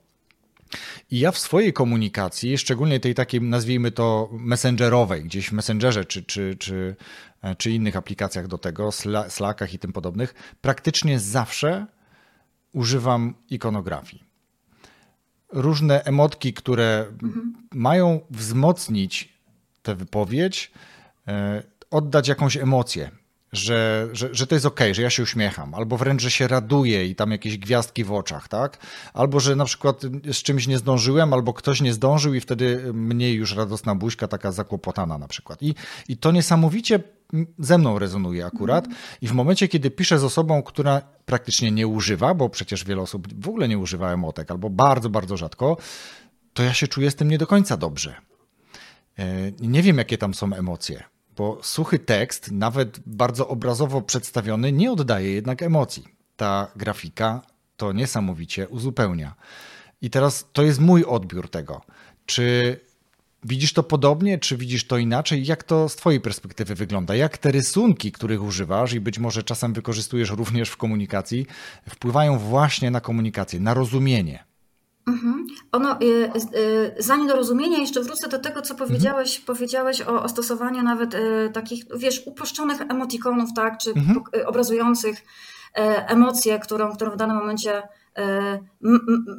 [1.10, 6.22] I ja w swojej komunikacji, szczególnie tej takiej, nazwijmy to messengerowej, gdzieś w Messengerze czy,
[6.22, 6.96] czy, czy,
[7.58, 8.90] czy innych aplikacjach do tego,
[9.28, 11.86] Slackach i tym podobnych, praktycznie zawsze
[12.72, 14.25] używam ikonografii
[15.52, 17.54] różne emotki, które mhm.
[17.74, 19.36] mają wzmocnić
[19.82, 20.72] tę wypowiedź,
[21.28, 23.10] e, oddać jakąś emocję,
[23.52, 27.06] że, że, że to jest ok, że ja się uśmiecham, albo wręcz, że się raduję
[27.06, 28.78] i tam jakieś gwiazdki w oczach, tak?
[29.14, 33.34] Albo, że na przykład z czymś nie zdążyłem, albo ktoś nie zdążył i wtedy mniej
[33.34, 35.62] już radosna buźka, taka zakłopotana na przykład.
[35.62, 35.74] I,
[36.08, 37.00] i to niesamowicie
[37.58, 38.84] ze mną rezonuje akurat.
[38.84, 39.04] Mhm.
[39.22, 43.44] I w momencie, kiedy piszę z osobą, która praktycznie nie używa, bo przecież wiele osób
[43.44, 45.76] w ogóle nie używa emotek, albo bardzo, bardzo rzadko,
[46.52, 48.14] to ja się czuję z tym nie do końca dobrze.
[49.18, 51.04] E, nie wiem, jakie tam są emocje,
[51.36, 56.04] bo suchy tekst, nawet bardzo obrazowo przedstawiony, nie oddaje jednak emocji.
[56.36, 57.42] Ta grafika
[57.76, 59.34] to niesamowicie uzupełnia.
[60.02, 61.80] I teraz to jest mój odbiór tego.
[62.26, 62.80] Czy
[63.48, 65.46] Widzisz to podobnie, czy widzisz to inaczej?
[65.46, 67.14] Jak to z Twojej perspektywy wygląda?
[67.14, 71.46] Jak te rysunki, których używasz i być może czasem wykorzystujesz również w komunikacji,
[71.88, 74.44] wpływają właśnie na komunikację, na rozumienie?
[75.06, 75.46] Mhm.
[75.72, 78.88] Ono, y, y, zanim do rozumienia, jeszcze wrócę do tego, co mhm.
[78.88, 79.46] powiedziałeś, mhm.
[79.46, 84.22] powiedziałeś o, o, stosowaniu nawet y, takich, wiesz, uproszczonych emotikonów, tak, czy mhm.
[84.46, 85.24] obrazujących
[86.06, 87.82] emocje, którą, którą w danym momencie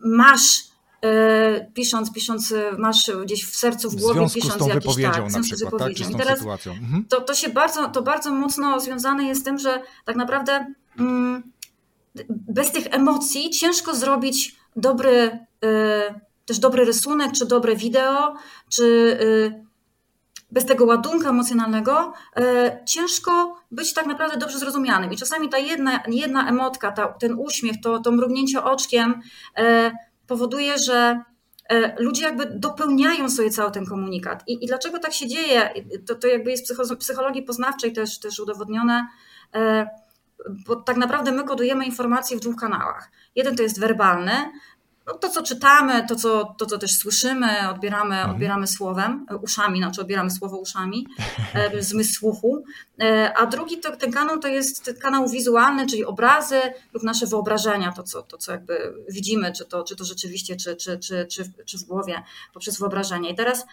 [0.03, 0.67] masz
[1.01, 4.83] E, pisząc, pisząc, e, masz gdzieś w sercu, w głowie, w pisząc z tą jakiś,
[4.83, 5.93] wypowiedzią tak, na przykład, tak?
[5.93, 6.71] Czy z tą I teraz sytuacją.
[6.71, 7.05] Mhm.
[7.05, 11.43] To, to się bardzo, to bardzo mocno związane jest z tym, że tak naprawdę mm,
[12.29, 18.33] bez tych emocji ciężko zrobić dobry, y, też dobry rysunek, czy dobre wideo,
[18.69, 19.67] czy y,
[20.51, 22.43] bez tego ładunku emocjonalnego y,
[22.85, 25.13] ciężko być tak naprawdę dobrze zrozumianym.
[25.13, 29.21] I czasami ta jedna, jedna emotka, ta, ten uśmiech, to, to mrugnięcie oczkiem,
[30.27, 31.23] powoduje, że
[31.97, 34.43] ludzie jakby dopełniają sobie cały ten komunikat.
[34.47, 35.69] I, i dlaczego tak się dzieje?
[36.05, 39.07] To, to jakby jest w psychologii poznawczej też, też udowodnione,
[40.67, 43.11] bo tak naprawdę my kodujemy informacje w dwóch kanałach.
[43.35, 44.51] Jeden to jest werbalny,
[45.07, 48.31] no to, co czytamy, to co, to, co też słyszymy, odbieramy, mhm.
[48.31, 51.07] odbieramy słowem, uszami, znaczy odbieramy słowo uszami,
[51.53, 52.63] e, zmysł słuchu.
[53.01, 56.61] E, a drugi to, ten kanał to jest kanał wizualny, czyli obrazy
[56.93, 60.75] lub nasze wyobrażenia, to co, to, co jakby widzimy, czy to, czy to rzeczywiście, czy,
[60.75, 62.23] czy, czy, czy, czy w głowie
[62.53, 63.29] poprzez wyobrażenie.
[63.29, 63.65] I teraz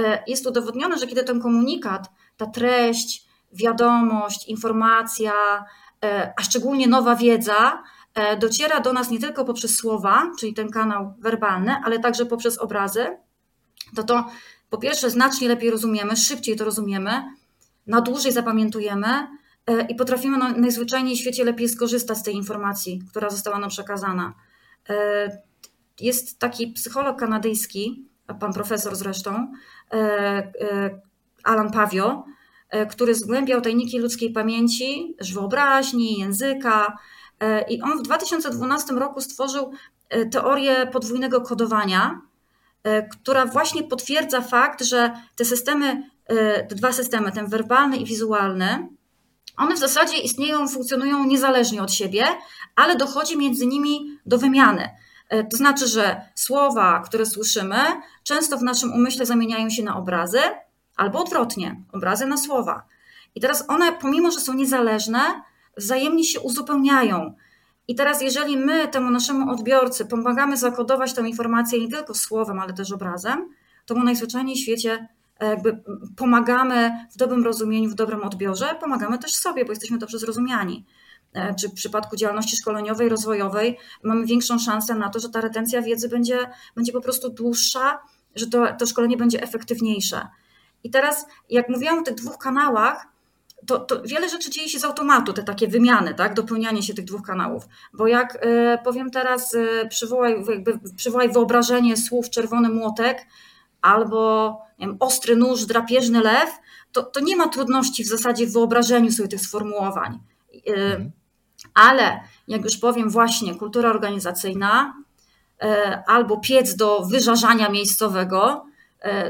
[0.00, 5.64] e, jest udowodnione, że kiedy ten komunikat, ta treść, wiadomość, informacja,
[6.36, 7.82] a szczególnie nowa wiedza,
[8.14, 12.58] E, dociera do nas nie tylko poprzez słowa, czyli ten kanał werbalny, ale także poprzez
[12.58, 13.06] obrazy,
[13.96, 14.30] to to
[14.70, 17.10] po pierwsze znacznie lepiej rozumiemy, szybciej to rozumiemy,
[17.86, 19.06] na dłużej zapamiętujemy
[19.66, 24.34] e, i potrafimy najzwyczajniej w świecie lepiej skorzystać z tej informacji, która została nam przekazana.
[24.88, 25.42] E,
[26.00, 28.08] jest taki psycholog kanadyjski,
[28.40, 29.52] pan profesor zresztą,
[31.44, 32.24] Alan Pavio,
[32.90, 36.98] który zgłębiał tajniki ludzkiej pamięci, wyobraźni, języka.
[37.68, 39.72] I on w 2012 roku stworzył
[40.30, 42.20] teorię podwójnego kodowania,
[43.10, 46.10] która właśnie potwierdza fakt, że te systemy,
[46.68, 48.88] te dwa systemy, ten werbalny i wizualny,
[49.56, 52.24] one w zasadzie istnieją, funkcjonują niezależnie od siebie,
[52.76, 54.90] ale dochodzi między nimi do wymiany.
[55.28, 57.78] E, to znaczy, że słowa, które słyszymy,
[58.22, 60.38] często w naszym umyśle zamieniają się na obrazy,
[60.96, 62.82] albo odwrotnie, obrazy na słowa.
[63.34, 65.20] I teraz one, pomimo że są niezależne,
[65.76, 67.34] wzajemnie się uzupełniają.
[67.88, 72.72] I teraz, jeżeli my temu naszemu odbiorcy pomagamy zakodować tę informację nie tylko słowem, ale
[72.72, 73.48] też obrazem,
[73.86, 75.08] to mu najzwyczajniej w świecie
[75.40, 75.82] e, jakby
[76.16, 80.84] pomagamy w dobrym rozumieniu, w dobrym odbiorze, pomagamy też sobie, bo jesteśmy dobrze zrozumiani.
[81.34, 85.82] E, czy w przypadku działalności szkoleniowej, rozwojowej mamy większą szansę na to, że ta retencja
[85.82, 86.38] wiedzy będzie,
[86.76, 87.98] będzie po prostu dłuższa,
[88.34, 90.28] że to, to szkolenie będzie efektywniejsze.
[90.84, 93.06] I teraz, jak mówiłam o tych dwóch kanałach,
[93.66, 97.04] to, to, wiele rzeczy dzieje się z automatu, te takie wymiany, tak, dopełnianie się tych
[97.04, 97.64] dwóch kanałów.
[97.92, 103.26] Bo jak y, powiem teraz, y, przywołaj, jakby, przywołaj wyobrażenie słów czerwony młotek
[103.82, 106.50] albo wiem, ostry nóż, drapieżny lew,
[106.92, 110.18] to, to nie ma trudności w zasadzie w wyobrażeniu sobie tych sformułowań.
[110.54, 111.12] Y, mhm.
[111.74, 114.94] Ale jak już powiem, właśnie kultura organizacyjna
[116.06, 118.66] albo piec do wyżarzania miejscowego,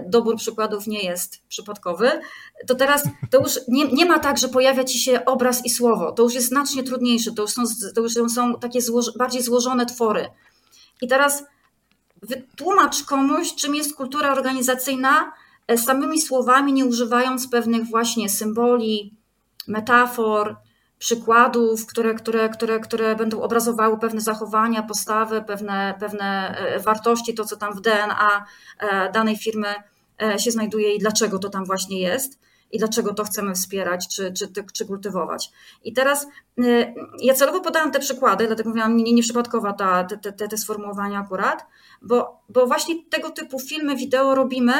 [0.06, 2.10] dobór przykładów nie jest przypadkowy,
[2.66, 6.12] to teraz to już nie, nie ma tak, że pojawia ci się obraz i słowo.
[6.12, 7.62] To już jest znacznie trudniejsze, to już są,
[7.94, 8.78] to już są takie
[9.18, 10.28] bardziej złożone twory.
[11.00, 11.44] I teraz
[12.22, 15.32] wytłumacz komuś, czym jest kultura organizacyjna,
[15.66, 19.14] e, samymi słowami, nie używając pewnych właśnie symboli,
[19.68, 20.56] metafor,
[21.02, 27.44] przykładów, które, które, które, które będą obrazowały pewne zachowania, postawy, pewne, pewne e, wartości, to
[27.44, 28.46] co tam w DNA
[28.78, 29.74] e, danej firmy
[30.22, 34.32] e, się znajduje i dlaczego to tam właśnie jest i dlaczego to chcemy wspierać czy,
[34.32, 35.50] czy, czy kultywować.
[35.84, 36.26] I teraz
[37.20, 41.66] ja celowo podałam te przykłady, dlatego mówiłam, nie, nieprzypadkowa ta, te, te, te sformułowania akurat,
[42.02, 44.72] bo, bo właśnie tego typu filmy, wideo robimy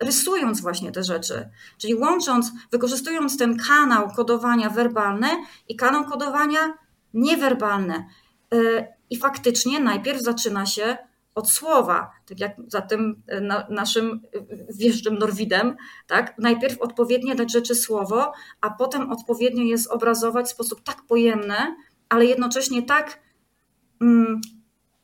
[0.00, 5.28] rysując właśnie te rzeczy, czyli łącząc, wykorzystując ten kanał kodowania werbalny
[5.68, 6.74] i kanał kodowania
[7.14, 8.04] niewerbalny.
[8.54, 10.96] Y, I faktycznie najpierw zaczyna się
[11.34, 14.20] od słowa, tak jak za tym y, naszym
[14.68, 16.38] wjeżdżym Norwidem, tak?
[16.38, 21.76] Najpierw odpowiednie dać rzeczy słowo, a potem odpowiednio je zobrazować w sposób tak pojemny,
[22.08, 23.20] ale jednocześnie tak
[24.00, 24.40] mm,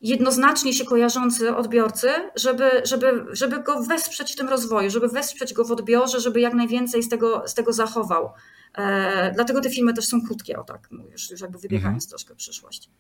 [0.07, 5.65] jednoznacznie się kojarzący odbiorcy, żeby, żeby, żeby go wesprzeć w tym rozwoju, żeby wesprzeć go
[5.65, 8.31] w odbiorze, żeby jak najwięcej z tego, z tego zachował.
[8.75, 12.09] E, dlatego te filmy też są krótkie, o tak, już, już jakby wybiegając mhm.
[12.09, 12.91] troszkę w przyszłość.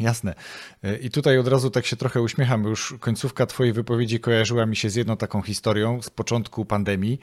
[0.00, 0.34] Jasne.
[0.82, 2.64] E, I tutaj od razu tak się trochę uśmiecham.
[2.64, 7.20] Już końcówka Twojej wypowiedzi kojarzyła mi się z jedną taką historią z początku pandemii.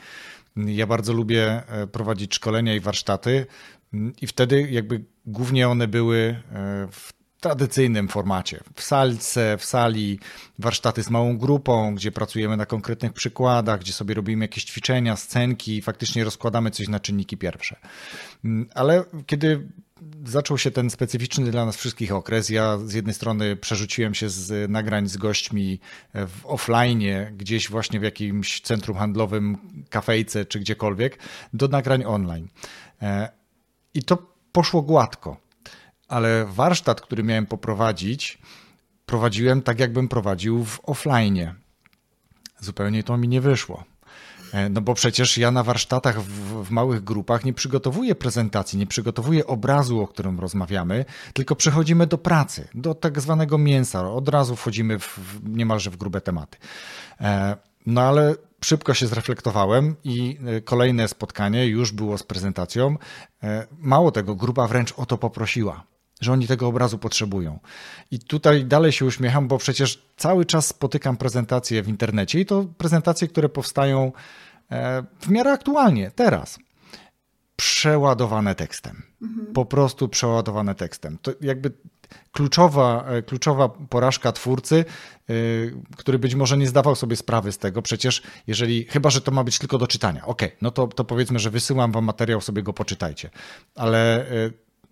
[0.55, 3.45] Ja bardzo lubię e, prowadzić szkolenia i warsztaty,
[4.21, 7.13] i wtedy jakby głównie one były e, w
[7.45, 8.59] tradycyjnym formacie.
[8.75, 10.19] W salce, w sali,
[10.59, 15.77] warsztaty z małą grupą, gdzie pracujemy na konkretnych przykładach, gdzie sobie robimy jakieś ćwiczenia, scenki
[15.77, 17.75] i faktycznie rozkładamy coś na czynniki pierwsze.
[18.45, 19.67] Mm, ale kiedy
[20.25, 22.49] zaczął się ten specyficzny dla nas wszystkich okres.
[22.49, 25.79] Ja z jednej strony przerzuciłem się z nagrań z gośćmi
[26.13, 27.03] w offline,
[27.37, 29.57] gdzieś właśnie w jakimś centrum handlowym,
[29.89, 31.19] kafejce czy gdziekolwiek,
[31.53, 32.47] do nagrań online.
[33.01, 33.29] E,
[33.93, 34.17] I to
[34.51, 35.44] poszło gładko
[36.07, 38.37] ale warsztat, który miałem poprowadzić,
[39.05, 41.53] prowadziłem tak, jakbym prowadził w offline.
[42.59, 43.83] Zupełnie to mi nie wyszło.
[44.53, 48.87] E, no bo przecież ja na warsztatach w, w, małych grupach nie przygotowuję prezentacji, nie
[48.87, 54.11] przygotowuję obrazu, o którym rozmawiamy, tylko przechodzimy do pracy, do tak zwanego mięsa.
[54.11, 56.57] Od razu wchodzimy w, niemalże w grube tematy.
[57.21, 62.97] E, no ale szybko się zreflektowałem i e, kolejne spotkanie już było z prezentacją.
[63.79, 65.83] Mało tego, grupa wręcz o to poprosiła
[66.25, 67.59] że oni tego obrazu potrzebują.
[68.11, 72.65] I tutaj dalej się uśmiecham, bo przecież cały czas spotykam prezentacje w internecie i to
[72.77, 74.11] prezentacje, które powstają
[74.71, 76.59] e, w miarę aktualnie, teraz.
[77.55, 79.03] Przeładowane tekstem.
[79.21, 79.53] Mhm.
[79.53, 81.17] Po prostu przeładowane tekstem.
[81.21, 81.71] To jakby
[82.31, 84.85] kluczowa, e, kluczowa porażka twórcy,
[85.29, 85.33] e,
[85.97, 87.81] który być może nie zdawał sobie sprawy z tego.
[87.81, 91.39] Przecież jeżeli, chyba że to ma być tylko do czytania, ok, no to, to powiedzmy,
[91.39, 93.29] że wysyłam wam materiał, sobie go poczytajcie.
[93.75, 94.25] Ale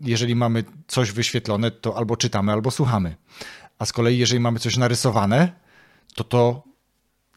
[0.03, 3.15] jeżeli mamy coś wyświetlone, to albo czytamy, albo słuchamy.
[3.79, 5.53] A z kolei, jeżeli mamy coś narysowane,
[6.15, 6.63] to to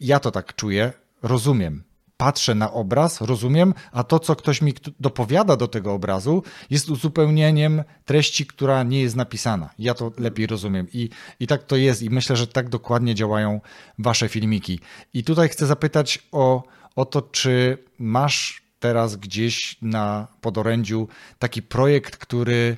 [0.01, 1.85] ja to tak czuję, rozumiem.
[2.17, 7.85] Patrzę na obraz, rozumiem, a to, co ktoś mi dopowiada do tego obrazu, jest uzupełnieniem
[8.05, 9.71] treści, która nie jest napisana.
[9.79, 10.87] Ja to lepiej rozumiem.
[10.93, 13.61] I, I tak to jest, i myślę, że tak dokładnie działają
[13.99, 14.81] Wasze filmiki.
[15.15, 16.63] I tutaj chcę zapytać o,
[16.97, 21.09] o to, czy masz teraz gdzieś na podorędziu
[21.39, 22.77] taki projekt, który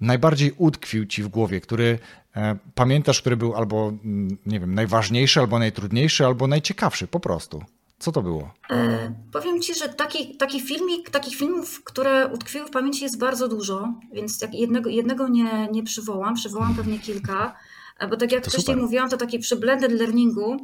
[0.00, 1.98] najbardziej utkwił ci w głowie, który
[2.36, 7.62] e, pamiętasz, który był albo, mm, nie wiem, najważniejszy, albo najtrudniejszy, albo najciekawszy po prostu?
[7.98, 8.54] Co to było?
[8.70, 13.48] E, powiem Ci, że taki, taki filmik, takich filmów, które utkwiły w pamięci jest bardzo
[13.48, 17.54] dużo, więc jednego, jednego nie, nie przywołam, przywołam pewnie kilka,
[17.98, 18.82] e, bo tak jak to wcześniej super.
[18.82, 20.56] mówiłam, to taki przy blended learningu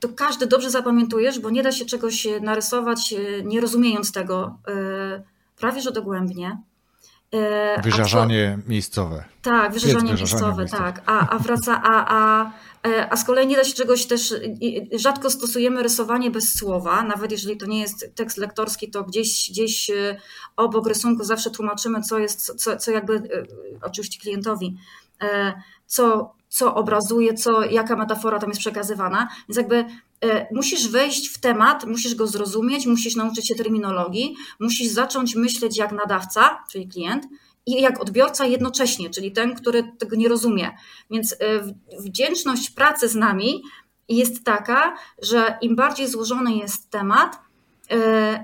[0.00, 4.58] to każdy dobrze zapamiętujesz, bo nie da się czegoś narysować nie rozumiejąc tego
[5.56, 6.58] prawie że dogłębnie.
[7.82, 9.24] Wyżarzanie co, miejscowe.
[9.42, 11.02] Tak, wyżarzanie, miejscowe, miejscowe, tak.
[11.06, 12.52] A, a wraca, a, a,
[12.88, 14.34] e, a z kolei nie da się czegoś też,
[14.92, 19.90] rzadko stosujemy rysowanie bez słowa, nawet jeżeli to nie jest tekst lektorski, to gdzieś, gdzieś
[19.90, 20.16] e,
[20.56, 23.20] obok rysunku zawsze tłumaczymy, co jest, co, co jakby, e,
[23.82, 24.76] oczywiście klientowi,
[25.86, 29.28] co, co obrazuje, co, jaka metafora tam jest przekazywana.
[29.48, 29.84] Więc jakby
[30.52, 35.92] musisz wejść w temat, musisz go zrozumieć, musisz nauczyć się terminologii, musisz zacząć myśleć jak
[35.92, 37.26] nadawca, czyli klient,
[37.66, 40.70] i jak odbiorca jednocześnie, czyli ten, który tego nie rozumie.
[41.10, 41.36] Więc y,
[41.98, 43.62] wdzięczność pracy z nami
[44.08, 47.38] jest taka, że im bardziej złożony jest temat,
[47.92, 47.96] y,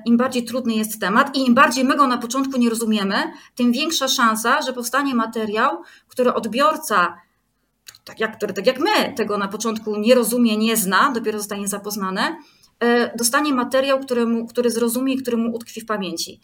[0.07, 3.73] im bardziej trudny jest temat i im bardziej my go na początku nie rozumiemy, tym
[3.73, 7.17] większa szansa, że powstanie materiał, który odbiorca,
[8.05, 12.21] tak jak, tak jak my tego na początku nie rozumie, nie zna, dopiero zostanie zapoznany,
[12.85, 16.41] y, dostanie materiał, który, mu, który zrozumie i który mu utkwi w pamięci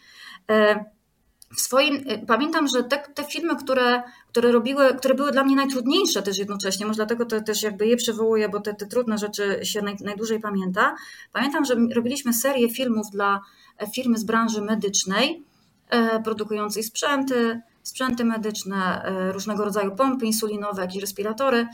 [1.57, 5.57] w swoim, y, pamiętam, że te, te filmy, które, które robiły, które były dla mnie
[5.57, 9.61] najtrudniejsze też jednocześnie, może dlatego to też jakby je przywołuję, bo te, te trudne rzeczy
[9.63, 10.97] się naj, najdłużej pamięta.
[11.33, 13.41] Pamiętam, że robiliśmy serię filmów dla
[13.79, 15.43] e, firmy z branży medycznej,
[15.91, 21.67] e, produkującej sprzęty, sprzęty medyczne, e, różnego rodzaju pompy insulinowe, jakieś respiratory.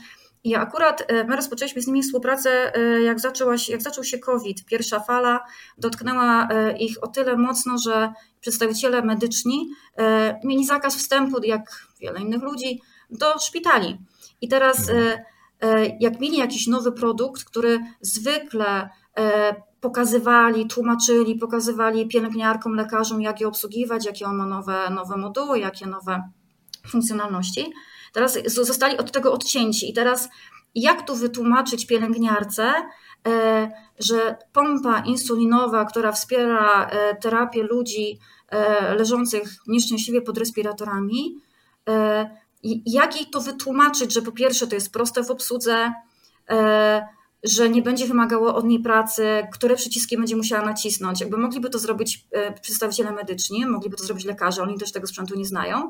[0.43, 2.71] I akurat my rozpoczęliśmy z nimi współpracę,
[3.05, 4.65] jak, zaczęła się, jak zaczął się COVID.
[4.65, 5.45] Pierwsza fala
[5.77, 6.47] dotknęła
[6.79, 8.13] ich o tyle mocno, że
[8.45, 13.97] przedstawiciele medyczni e, mieli zakaz wstępu, jak wiele innych ludzi, do szpitali.
[14.41, 15.25] I teraz, e,
[15.61, 18.89] e, jak mieli jakiś nowy produkt, który zwykle
[19.81, 25.85] pokazywali, tłumaczyli, pokazywali pielęgniarkom, lekarzom, jak je obsługiwać, jakie on ma nowe, nowe moduły, jakie
[25.85, 26.29] nowe
[26.87, 27.73] funkcjonalności.
[28.13, 29.89] Teraz zostali od tego odcięci.
[29.89, 30.29] I teraz,
[30.75, 32.73] jak tu wytłumaczyć pielęgniarce,
[33.99, 36.89] że pompa insulinowa, która wspiera
[37.21, 41.41] terapię ludzi E, leżących nieszczęśliwie pod respiratorami.
[41.89, 42.29] E,
[42.85, 45.93] jak jej to wytłumaczyć, że po pierwsze to jest proste w obsłudze,
[46.49, 47.07] e,
[47.45, 51.21] że nie będzie wymagało od niej pracy, które przyciski będzie musiała nacisnąć.
[51.21, 52.27] Jakby mogliby to zrobić
[52.61, 55.89] przedstawiciele medyczni, mogliby to zrobić lekarze, oni też tego sprzętu nie znają.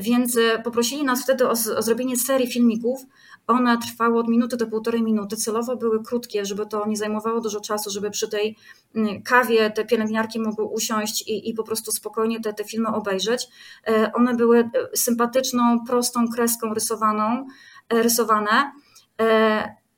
[0.00, 3.06] Więc poprosili nas wtedy o, o zrobienie serii filmików
[3.46, 5.36] one trwały od minuty do półtorej minuty.
[5.36, 8.56] Celowo były krótkie, żeby to nie zajmowało dużo czasu, żeby przy tej
[8.94, 13.48] mm, kawie te pielęgniarki mogły usiąść i, i po prostu spokojnie te, te filmy obejrzeć.
[13.86, 17.46] E, one były e, sympatyczną, prostą kreską rysowaną,
[17.88, 18.72] e, rysowane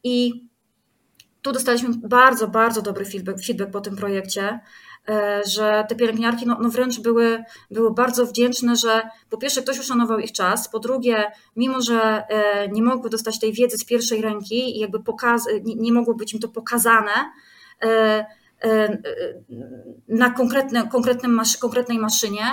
[0.04, 0.47] i
[1.48, 4.60] tu dostaliśmy bardzo, bardzo dobry feedback, feedback po tym projekcie.
[5.08, 9.78] E, że te pielęgniarki no, no wręcz były, były bardzo wdzięczne, że po pierwsze ktoś
[9.78, 14.22] uszanował ich czas, po drugie, mimo że e, nie mogły dostać tej wiedzy z pierwszej
[14.22, 17.32] ręki i jakby pokaz, nie, nie mogło być im to pokazane
[17.82, 18.26] e,
[20.08, 22.44] na konkretne, konkretnym masz, konkretnej maszynie,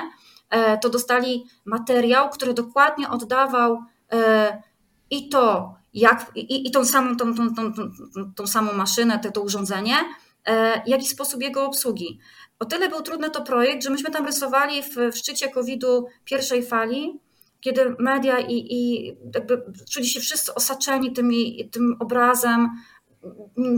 [0.82, 3.80] to dostali materiał, który dokładnie oddawał
[5.10, 7.92] i to, jak, i, i tą samą, tą, tą, tą, tą,
[8.36, 9.96] tą samą maszynę, to, to urządzenie,
[10.86, 12.20] jak i sposób jego obsługi.
[12.60, 16.64] O tyle był trudny to projekt, że myśmy tam rysowali w, w szczycie COVID-u pierwszej
[16.64, 17.20] fali,
[17.60, 22.70] kiedy media i, i jakby czuli się wszyscy osaczeni tymi, tym obrazem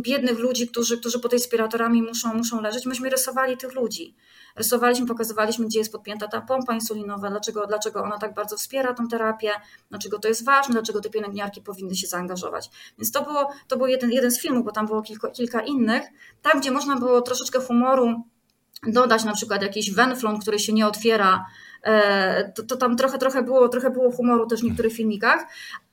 [0.02, 2.86] biednych ludzi, którzy, którzy pod respiratorami muszą, muszą leżeć.
[2.86, 4.16] Myśmy rysowali tych ludzi.
[4.58, 9.08] Rysowaliśmy, pokazywaliśmy, gdzie jest podpięta ta pompa insulinowa, dlaczego, dlaczego ona tak bardzo wspiera tą
[9.08, 9.52] terapię,
[9.90, 12.70] dlaczego to jest ważne, dlaczego te pielęgniarki powinny się zaangażować.
[12.98, 16.04] Więc to, było, to był jeden, jeden z filmów, bo tam było kilka, innych,
[16.42, 18.24] tam gdzie można było troszeczkę humoru
[18.88, 21.46] dodać na przykład jakiś wenflon, który się nie otwiera,
[21.84, 25.48] e, to, to tam trochę, trochę, było, trochę było humoru też w niektórych filmikach,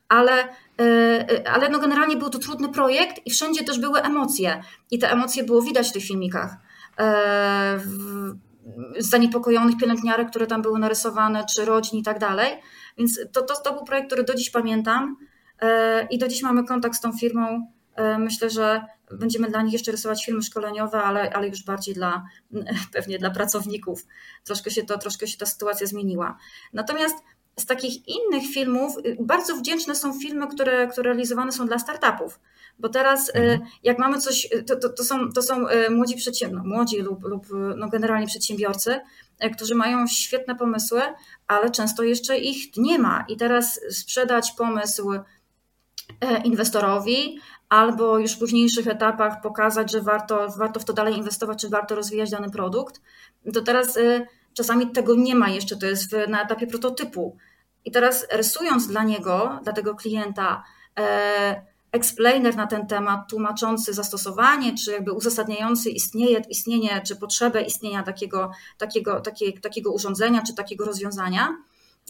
[0.09, 0.49] ale,
[0.81, 4.63] e, ale no generalnie był to trudny projekt i wszędzie też były emocje.
[4.91, 6.57] I te emocje było widać w tych filmikach.
[8.97, 12.53] E, zaniepokojonych pielęgniarek, które tam były narysowane, czy rodzin i tak dalej.
[12.99, 15.17] Więc to, to, to był projekt, który do dziś pamiętam
[16.11, 17.73] i do dziś mamy kontakt z tą firmą.
[18.19, 22.25] Myślę, że Będziemy dla nich jeszcze rysować filmy szkoleniowe, ale, ale już bardziej dla
[22.95, 24.07] pewnie dla pracowników.
[24.45, 26.39] Troszkę się, to, troszkę się ta sytuacja zmieniła.
[26.73, 27.17] Natomiast
[27.59, 32.41] z takich innych filmów, y, bardzo wdzięczne są filmy, które, które realizowane są dla startupów.
[32.79, 33.71] Bo teraz, y, mhm.
[33.83, 37.47] jak mamy coś, to, to, to, są, to są młodzi przedsiębiorcy, no, młodzi lub, lub
[37.77, 39.01] no generalnie przedsiębiorcy,
[39.57, 41.01] którzy mają świetne pomysły,
[41.47, 43.25] ale często jeszcze ich nie ma.
[43.29, 45.11] I teraz sprzedać pomysł
[46.45, 51.69] inwestorowi, albo już w późniejszych etapach pokazać, że warto, warto w to dalej inwestować, czy
[51.69, 53.01] warto rozwijać dany produkt,
[53.55, 53.99] to teraz
[54.55, 57.37] czasami tego nie ma jeszcze, to jest na etapie prototypu.
[57.85, 60.63] I teraz rysując dla niego, dla tego klienta,
[61.95, 68.51] explainer na ten temat, tłumaczący zastosowanie, czy jakby uzasadniający istnieje, istnienie, czy potrzebę istnienia takiego,
[68.79, 71.57] takiego, takie, takiego urządzenia, czy takiego rozwiązania,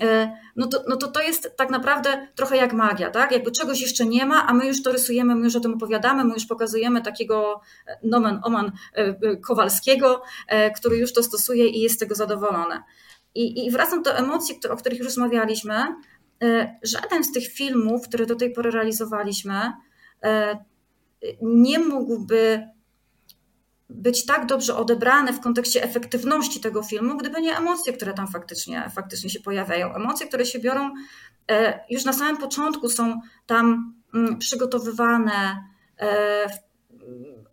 [0.01, 3.33] e, no to, no to to jest tak naprawdę trochę jak magia, tak?
[3.33, 6.25] Jakby czegoś jeszcze nie ma, a my już to rysujemy, my już o tym opowiadamy,
[6.25, 8.73] my już pokazujemy takiego e, nomen oman
[9.43, 10.23] Kowalskiego,
[10.77, 12.81] który już to stosuje i jest z tego zadowolony.
[13.35, 15.75] I, I wracam do emocji, o których już rozmawialiśmy.
[16.45, 19.73] E, żaden z tych filmów, które do tej pory realizowaliśmy,
[20.23, 20.65] e,
[21.43, 22.69] nie mógłby
[23.91, 28.91] być tak dobrze odebrany w kontekście efektywności tego filmu, gdyby nie emocje, które tam faktycznie,
[28.95, 29.95] faktycznie się pojawiają.
[29.95, 30.91] Emocje, które się biorą
[31.51, 35.65] e, już na samym początku, są tam mm, przygotowywane,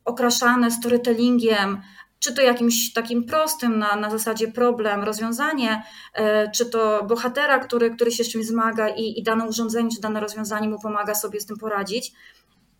[0.06, 1.82] okraszane storytellingiem,
[2.22, 7.96] czy to jakimś takim prostym na, na zasadzie problem, rozwiązanie, e, czy to bohatera, który,
[7.96, 11.40] który się z czymś zmaga i, i dane urządzenie, czy dane rozwiązanie mu pomaga sobie
[11.40, 12.12] z tym poradzić,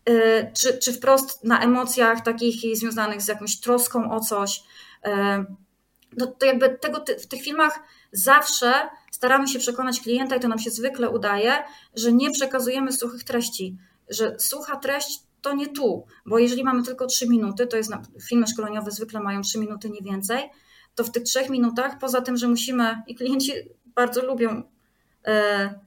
[0.06, 4.64] e, czy, czy wprost na emocjach takich związanych z jakąś troską o coś.
[5.04, 5.46] E,
[6.18, 7.80] no to jakby tego w tych filmach
[8.12, 8.74] zawsze
[9.12, 11.54] staramy się przekonać klienta, i to nam się zwykle udaje,
[11.96, 13.78] że nie przekazujemy suchych treści,
[14.10, 17.92] że sucha treść to nie tu, bo jeżeli mamy tylko 3 minuty, to jest
[18.28, 20.50] filmy szkoleniowe zwykle mają 3 minuty, nie więcej,
[20.96, 23.52] to w tych 3 minutach, poza tym, że musimy, i klienci
[23.96, 24.64] bardzo lubią
[25.26, 25.80] e,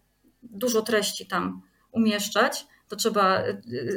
[0.43, 3.57] dużo treści tam umieszczać, to trzeba e,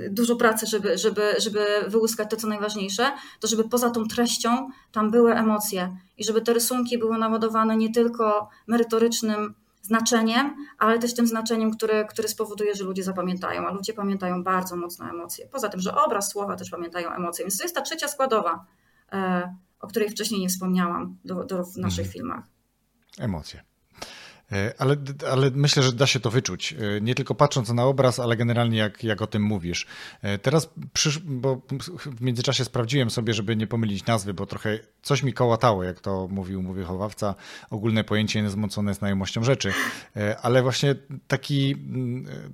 [0.09, 5.11] dużo pracy, żeby, żeby, żeby wyłuskać to, co najważniejsze, to żeby poza tą treścią tam
[5.11, 9.53] były emocje i żeby te rysunki były naładowane nie tylko merytorycznym
[9.87, 14.75] znaczeniem, ale też tym znaczeniem, które, które spowoduje, że ludzie zapamiętają, a ludzie pamiętają bardzo
[14.75, 15.47] mocno emocje.
[15.47, 17.45] Poza tym, że obraz, słowa też pamiętają emocje.
[17.45, 18.65] Więc to jest ta trzecia składowa,
[19.11, 22.13] e, o której wcześniej nie wspomniałam do, do w naszych mhm.
[22.13, 22.43] filmach.
[23.19, 23.63] Emocje.
[24.51, 24.95] E, ale,
[25.31, 26.73] ale myślę, że da się to wyczuć.
[26.73, 29.87] E, nie tylko patrząc na obraz, ale generalnie jak, jak o tym mówisz.
[30.21, 31.61] E, teraz, przysz, bo
[32.05, 36.27] w międzyczasie sprawdziłem sobie, żeby nie pomylić nazwy, bo trochę coś mi kołatało, jak to
[36.31, 37.35] mówił mówi wychowawca,
[37.69, 39.73] ogólne pojęcie niezmocone znajomością rzeczy.
[40.41, 40.95] Ale właśnie
[41.27, 41.75] taki,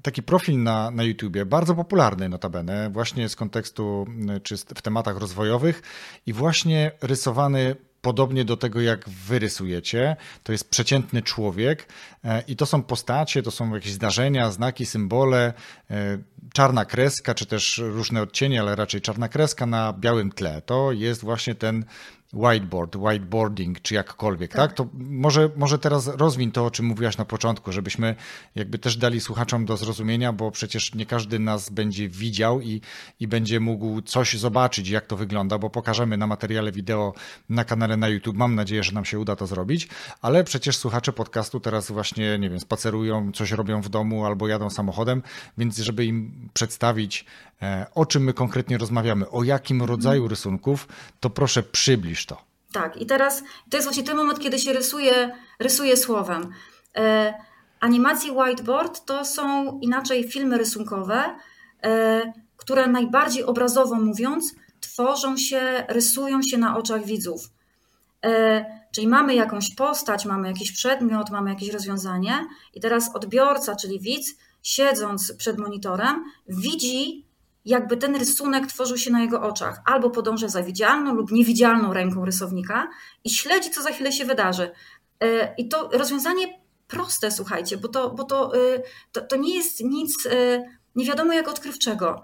[0.02, 4.06] taki profil na, na YouTubie, bardzo popularny notabene, właśnie z kontekstu
[4.44, 5.82] czy w tematach rozwojowych
[6.26, 10.16] i właśnie rysowany podobnie do tego, jak wy rysujecie.
[10.44, 11.88] To jest przeciętny człowiek
[12.24, 15.54] e, i to są postacie, to są jakieś zdarzenia, znaki, symbole,
[15.92, 16.18] e,
[16.54, 20.62] czarna kreska, czy też różne odcienie, ale raczej czarna kreska na białym tle.
[20.62, 21.86] To jest właśnie ten
[22.34, 24.62] whiteboard, whiteboarding, czy jakkolwiek, tak?
[24.62, 24.74] tak?
[24.74, 28.16] To może, może teraz rozwin to, o czym mówiłaś na początku, żebyśmy
[28.56, 32.82] jakby też dali słuchaczom do zrozumienia, bo przecież nie każdy nas będzie widział i,
[33.20, 37.14] i będzie mógł coś zobaczyć, jak to wygląda, bo pokażemy na materiale wideo
[37.50, 38.38] na kanale na YouTube.
[38.38, 39.88] Mam nadzieję, że nam się uda to zrobić,
[40.22, 44.70] ale przecież słuchacze podcastu teraz właśnie, nie wiem, spacerują, coś robią w domu albo jadą
[44.70, 45.24] samochodem,
[45.58, 47.26] więc żeby im przedstawić,
[47.62, 50.88] e, o czym my konkretnie rozmawiamy, o jakim rodzaju rysunków,
[51.20, 52.38] to proszę przybliż to.
[52.72, 56.50] Tak, i teraz to jest właśnie ten moment, kiedy się rysuje, rysuje słowem.
[56.96, 57.34] E,
[57.80, 61.36] animacje whiteboard to są inaczej filmy rysunkowe,
[61.84, 67.50] e, które najbardziej obrazowo mówiąc tworzą się, rysują się na oczach widzów.
[68.26, 74.00] E, czyli mamy jakąś postać, mamy jakiś przedmiot, mamy jakieś rozwiązanie, i teraz odbiorca, czyli
[74.00, 77.26] widz, siedząc przed monitorem, widzi
[77.66, 79.82] jakby ten rysunek tworzył się na jego oczach.
[79.86, 82.90] Albo podąża za widzialną lub niewidzialną ręką rysownika
[83.24, 84.72] i śledzi, co za chwilę się wydarzy.
[85.24, 88.60] E, I to rozwiązanie proste, słuchajcie, bo to, bo to, e,
[89.12, 90.64] to, to nie jest nic e,
[90.96, 92.24] nie wiadomo jak odkrywczego.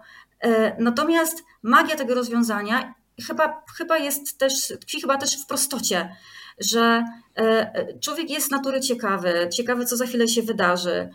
[0.79, 2.93] Natomiast magia tego rozwiązania
[3.27, 6.15] chyba, chyba jest też, tkwi chyba też w prostocie,
[6.59, 7.03] że
[8.01, 11.09] człowiek jest z natury ciekawy, ciekawy, co za chwilę się wydarzy.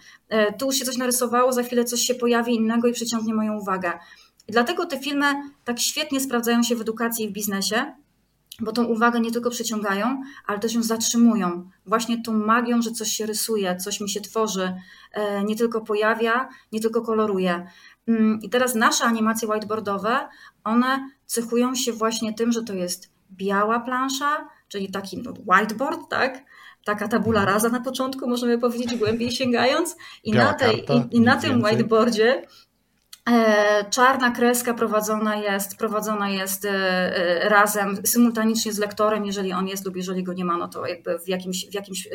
[0.58, 3.92] Tu się coś narysowało, za chwilę coś się pojawi innego i przyciągnie moją uwagę.
[4.48, 5.26] I dlatego te filmy
[5.64, 7.94] tak świetnie sprawdzają się w edukacji i w biznesie,
[8.60, 11.70] bo tą uwagę nie tylko przyciągają, ale też ją zatrzymują.
[11.86, 14.74] Właśnie tą magią, że coś się rysuje, coś mi się tworzy,
[15.44, 17.66] nie tylko pojawia, nie tylko koloruje.
[18.08, 20.28] Mm, I teraz nasze animacje whiteboardowe,
[20.64, 26.44] one cechują się właśnie tym, że to jest biała plansza, czyli taki no, whiteboard, tak?
[26.84, 27.54] taka tabula mhm.
[27.54, 29.96] rasa na początku, możemy powiedzieć, głębiej sięgając.
[30.24, 32.42] I Biała na, tej, karta, i, i na tym whiteboardzie
[33.30, 39.68] e, czarna kreska prowadzona jest, prowadzona jest e, e, razem, symultanicznie z lektorem, jeżeli on
[39.68, 42.08] jest lub jeżeli go nie ma, no to jakby w jakimś, w jakimś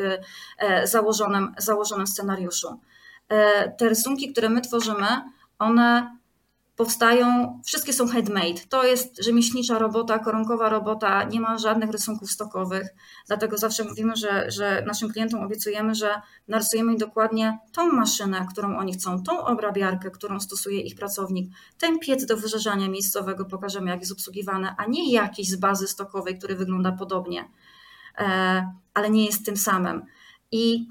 [0.84, 2.80] założonym, założonym scenariuszu.
[3.78, 5.08] Te rysunki, które my tworzymy,
[5.60, 6.19] one
[6.80, 8.62] powstają, wszystkie są handmade.
[8.70, 12.88] To jest rzemieślnicza robota, koronkowa robota, nie ma żadnych rysunków stokowych.
[13.28, 18.78] Dlatego zawsze mówimy, że, że naszym klientom obiecujemy, że narysujemy im dokładnie tą maszynę, którą
[18.78, 24.00] oni chcą, tą obrabiarkę, którą stosuje ich pracownik, ten piec do wyżerzania miejscowego, pokażemy jak
[24.00, 27.50] jest obsługiwane, a nie jakiś z bazy stokowej, który wygląda podobnie,
[28.18, 30.02] e, ale nie jest tym samym.
[30.52, 30.88] I,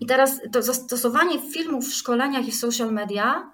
[0.00, 3.50] i teraz to zastosowanie filmów w szkoleniach i w social media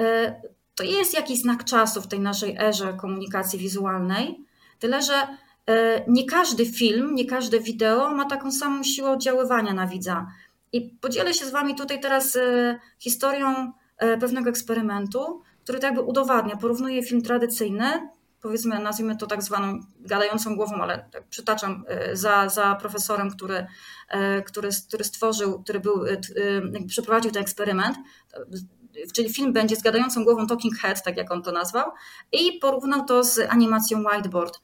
[0.00, 4.44] e, to jest jakiś znak czasu w tej naszej erze komunikacji wizualnej,
[4.78, 5.14] tyle że
[5.66, 10.26] e, nie każdy film, nie każde wideo ma taką samą siłę oddziaływania na widza.
[10.72, 16.02] I podzielę się z Wami tutaj teraz e, historią e, pewnego eksperymentu, który tak jakby
[16.02, 18.08] udowadnia, porównuje film tradycyjny,
[18.42, 23.66] powiedzmy, nazwijmy to tak zwaną gadającą głową, ale tak przytaczam za, za profesorem, który,
[24.46, 26.04] który, który stworzył, który był,
[26.86, 27.96] przeprowadził ten eksperyment
[29.14, 31.90] czyli film będzie z gadającą głową Talking Head, tak jak on to nazwał,
[32.32, 34.60] i porównał to z animacją Whiteboard.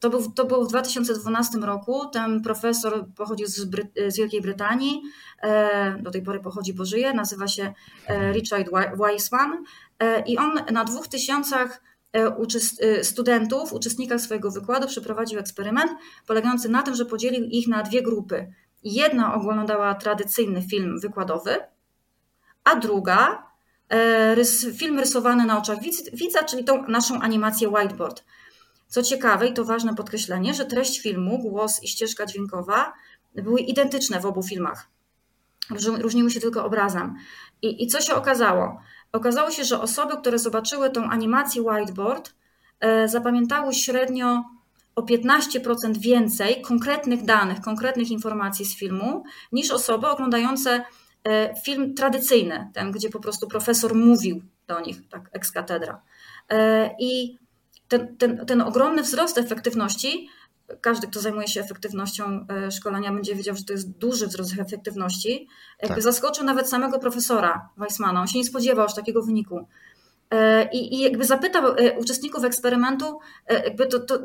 [0.00, 2.08] To, był, to było w 2012 roku.
[2.08, 5.02] Ten profesor pochodził z, Bry z Wielkiej Brytanii,
[5.42, 7.72] e, do tej pory pochodzi, bo żyje, nazywa się
[8.06, 8.68] e, Richard
[9.06, 9.64] Wiseman
[9.98, 11.82] e, i on na dwóch tysiącach
[13.02, 15.90] studentów, uczestnikach swojego wykładu przeprowadził eksperyment
[16.26, 18.52] polegający na tym, że podzielił ich na dwie grupy.
[18.84, 21.56] Jedna oglądała tradycyjny film wykładowy,
[22.64, 23.49] a druga E,
[24.34, 25.78] rys, film rysowany na oczach
[26.12, 28.24] widza, czyli tą naszą animację whiteboard.
[28.88, 32.92] Co ciekawe i to ważne podkreślenie, że treść filmu, głos i ścieżka dźwiękowa
[33.34, 34.88] były identyczne w obu filmach.
[36.00, 37.14] Różniły się tylko obrazem.
[37.62, 38.80] I, I co się okazało?
[39.12, 42.34] Okazało się, że osoby, które zobaczyły tą animację whiteboard,
[42.80, 44.44] e, zapamiętały średnio
[44.96, 50.84] o 15% więcej konkretnych danych, konkretnych informacji z filmu, niż osoby oglądające E,
[51.64, 56.02] film tradycyjny, ten, gdzie po prostu profesor mówił do nich, tak, ex katedra.
[56.48, 57.38] E, I
[57.88, 60.28] ten, ten, ten ogromny wzrost efektywności,
[60.80, 65.48] każdy, kto zajmuje się efektywnością e, szkolenia, będzie wiedział, że to jest duży wzrost efektywności.
[65.82, 66.04] Jakby tak.
[66.04, 68.20] zaskoczył nawet samego profesora Weissmana.
[68.20, 69.66] On się nie spodziewał aż takiego wyniku.
[70.30, 74.18] E, I, I, jakby zapytał e, uczestników eksperymentu, e, jakby to, to,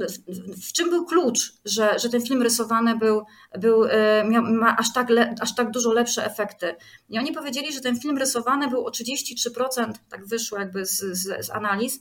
[0.68, 3.26] w czym był klucz, że, że ten film rysowany był,
[3.60, 3.86] był,
[4.26, 6.76] miał, ma aż tak, le, aż tak dużo lepsze efekty.
[7.10, 11.46] I oni powiedzieli, że ten film rysowany był o 33%, tak wyszło jakby z, z,
[11.46, 12.00] z analiz,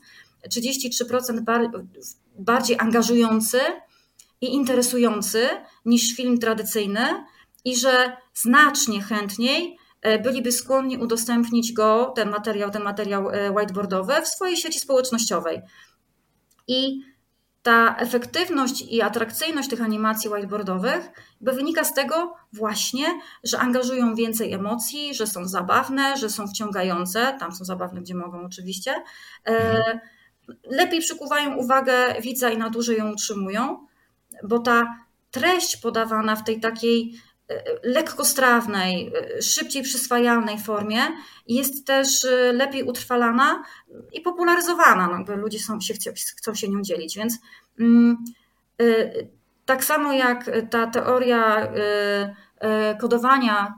[0.49, 1.71] 33% bar,
[2.39, 3.61] bardziej angażujący
[4.41, 5.49] i interesujący
[5.85, 7.25] niż film tradycyjny
[7.65, 9.79] i że znacznie chętniej
[10.23, 15.61] byliby skłonni udostępnić go, ten materiał, ten materiał e, whiteboardowy w swojej sieci społecznościowej.
[16.69, 17.01] I
[17.63, 23.05] ta efektywność i atrakcyjność tych animacji whiteboardowych wynika z tego właśnie,
[23.45, 28.45] że angażują więcej emocji, że są zabawne, że są wciągające, tam są zabawne, gdzie mogą
[28.45, 28.95] oczywiście,
[29.47, 30.01] e,
[30.65, 33.87] lepiej przykuwają uwagę widza i na dłużej ją utrzymują,
[34.43, 37.15] bo ta treść podawana w tej takiej
[37.83, 41.01] lekkostrawnej, szybciej przyswajalnej formie
[41.49, 43.63] jest też y, lepiej utrwalana
[44.13, 45.25] i popularyzowana.
[45.29, 45.95] No, ludzie są, się,
[46.37, 47.39] chcą się nią dzielić, więc
[47.81, 48.25] mm,
[48.83, 49.29] y,
[49.67, 53.75] tak samo jak ta teoria y, kodowania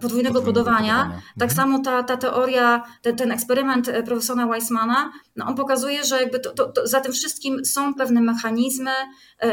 [0.00, 1.20] podwójnego kodowania.
[1.38, 1.50] Tak mhm.
[1.50, 6.50] samo ta, ta teoria, ten, ten eksperyment profesora Weissmana, no on pokazuje, że jakby to,
[6.50, 8.90] to, to za tym wszystkim są pewne mechanizmy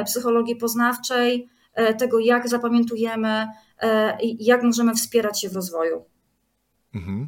[0.05, 1.49] psychologii poznawczej,
[1.98, 3.48] tego, jak zapamiętujemy
[3.82, 6.06] e, jak możemy wspierać się w rozwoju.
[6.96, 7.28] Mhm.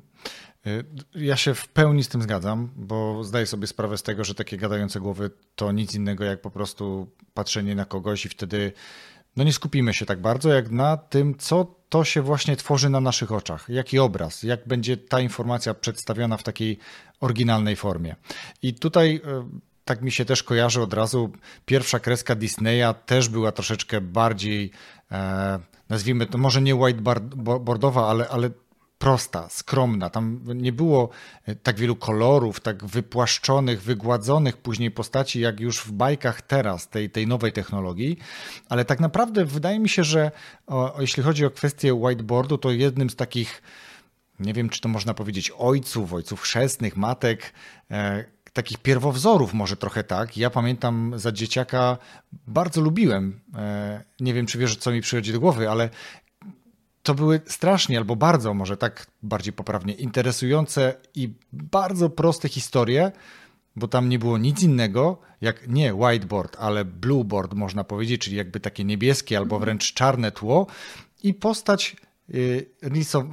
[0.66, 0.84] E,
[1.16, 4.58] ja się w pełni z tym zgadzam, bo zdaję sobie sprawę z tego, że takie
[4.58, 8.72] gadające głowy to nic innego jak po prostu patrzenie na kogoś i wtedy
[9.36, 13.00] no nie skupimy się tak bardzo jak na tym, co to się właśnie tworzy na
[13.00, 16.78] naszych oczach, jaki obraz, jak będzie ta informacja przedstawiona w takiej
[17.20, 18.16] oryginalnej formie.
[18.62, 19.22] I tutaj
[19.86, 21.32] tak mi się też kojarzy od razu.
[21.66, 24.72] Pierwsza kreska Disneya też była troszeczkę bardziej,
[25.12, 25.60] e,
[25.90, 28.50] nazwijmy to może nie whiteboardowa, ale, ale
[29.02, 30.10] prosta, skromna.
[30.10, 31.10] Tam nie było
[31.46, 37.10] e, tak wielu kolorów, tak wypłaszczonych, wygładzonych później postaci, jak już w bajkach teraz, tej,
[37.10, 38.18] tej nowej technologii.
[38.70, 40.32] Ale tak naprawdę wydaje mi się, że
[40.68, 43.62] o, jeśli chodzi o kwestię whiteboardu, to jednym z takich,
[44.40, 47.54] nie wiem czy to można powiedzieć, ojców, ojców chrzestnych, matek,
[47.92, 50.38] e, takich pierwowzorów, może trochę tak.
[50.38, 51.98] Ja pamiętam za dzieciaka
[52.48, 53.40] bardzo lubiłem,
[54.20, 55.90] nie wiem czy wiesz, co mi przychodzi do głowy, ale
[57.04, 63.12] to były strasznie albo bardzo, może tak bardziej poprawnie, interesujące i bardzo proste historie,
[63.76, 68.60] bo tam nie było nic innego, jak nie whiteboard, ale blueboard można powiedzieć, czyli jakby
[68.60, 70.68] takie niebieskie albo wręcz czarne tło
[71.24, 71.96] i postać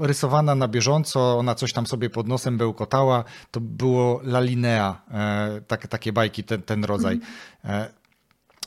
[0.01, 5.61] rysowana na bieżąco, ona coś tam sobie pod nosem bełkotała, to było La Linea, e,
[5.66, 7.14] tak, takie bajki, ten, ten rodzaj.
[7.14, 7.82] Mhm.
[7.82, 7.88] E,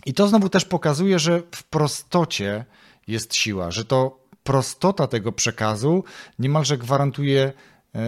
[0.06, 2.66] I to znowu też pokazuje, że w prostocie
[3.08, 6.04] jest siła, że to prostota tego przekazu
[6.40, 7.54] niemalże gwarantuje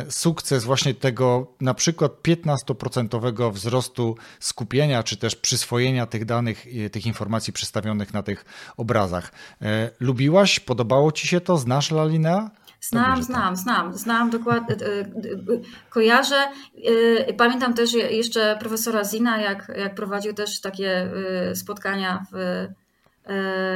[0.09, 7.53] sukces właśnie tego na przykład 15% wzrostu skupienia, czy też przyswojenia tych danych, tych informacji
[7.53, 8.45] przedstawionych na tych
[8.77, 9.31] obrazach.
[9.61, 10.59] E, lubiłaś?
[10.59, 11.57] Podobało ci się to?
[11.57, 12.51] Znasz Lalina?
[12.81, 13.23] Znam, tak.
[13.23, 14.79] znam, znam, znam dokładnie, e,
[15.89, 16.47] kojarzę.
[17.37, 21.11] Pamiętam też jeszcze profesora Zina, jak, jak prowadził też takie
[21.53, 22.67] spotkania w,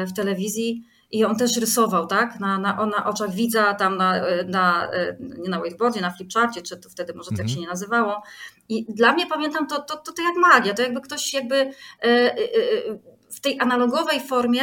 [0.07, 2.39] w telewizji i on też rysował, tak?
[2.39, 4.87] Na, na, na oczach widza, tam na, na,
[5.19, 8.23] nie na wakeboardzie, na flipcharcie, czy to wtedy może tak się nie nazywało.
[8.69, 11.71] I dla mnie pamiętam to, to, to, to jak magia, to jakby ktoś jakby e,
[12.03, 14.61] e, e, w tej analogowej formie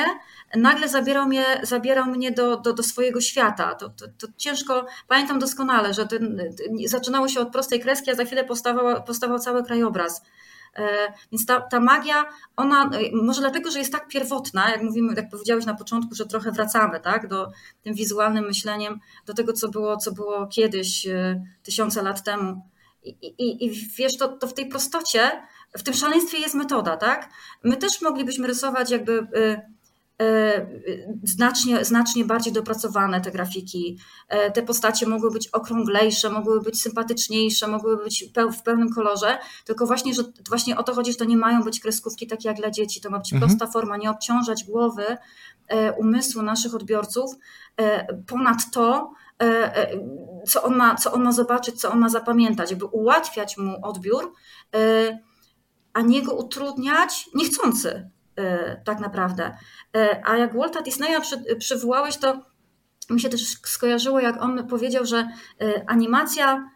[0.56, 3.74] nagle zabierał mnie, zabierał mnie do, do, do swojego świata.
[3.74, 6.42] To, to, to ciężko, pamiętam doskonale, że ten,
[6.86, 10.22] zaczynało się od prostej kreski, a za chwilę powstawał, powstawał cały krajobraz.
[10.76, 12.24] E, więc ta, ta magia,
[12.56, 16.26] ona e, może dlatego, że jest tak pierwotna, jak mówimy, jak powiedziałeś na początku, że
[16.26, 17.52] trochę wracamy tak, do
[17.82, 22.62] tym wizualnym myśleniem, do tego, co było, co było kiedyś, e, tysiące lat temu.
[23.04, 25.30] I, i, i wiesz, to, to w tej prostocie,
[25.78, 27.28] w tym szaleństwie jest metoda, tak?
[27.64, 29.26] My też moglibyśmy rysować jakby
[31.22, 33.98] znacznie, znacznie bardziej dopracowane te grafiki.
[34.28, 38.24] E, te postacie mogły być okrąglejsze, mogły być sympatyczniejsze, mogły być
[38.58, 41.80] w pełnym kolorze, tylko właśnie, że właśnie o to chodzi, że to nie mają być
[41.80, 43.00] kreskówki takie jak dla dzieci.
[43.00, 43.50] To ma być mhm.
[43.50, 45.16] prosta forma, nie obciążać głowy,
[45.68, 47.30] e, umysłu naszych odbiorców.
[48.26, 49.12] Ponad to,
[50.48, 54.32] co on, ma, co on ma zobaczyć, co on ma zapamiętać, żeby ułatwiać mu odbiór,
[55.92, 58.10] a nie go utrudniać niechcący.
[58.36, 59.56] E, tak naprawdę.
[59.96, 62.42] E, a jak Walta Disneya przy, przywołałeś, to
[63.10, 65.28] mi się też skojarzyło, jak on powiedział, że
[65.60, 66.70] e, animacja,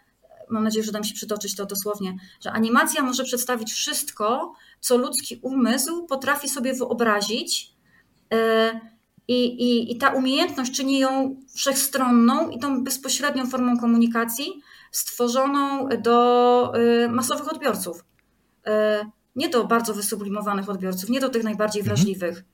[0.51, 5.39] mam nadzieję, że dam się przytoczyć to dosłownie, że animacja może przedstawić wszystko, co ludzki
[5.43, 7.79] umysł potrafi sobie wyobrazić.
[9.29, 16.73] I, i, I ta umiejętność czyni ją wszechstronną i tą bezpośrednią formą komunikacji stworzoną do
[17.09, 18.05] masowych odbiorców
[19.37, 21.97] nie do bardzo wysublimowanych odbiorców, nie do tych najbardziej mhm.
[21.97, 22.45] wrażliwych,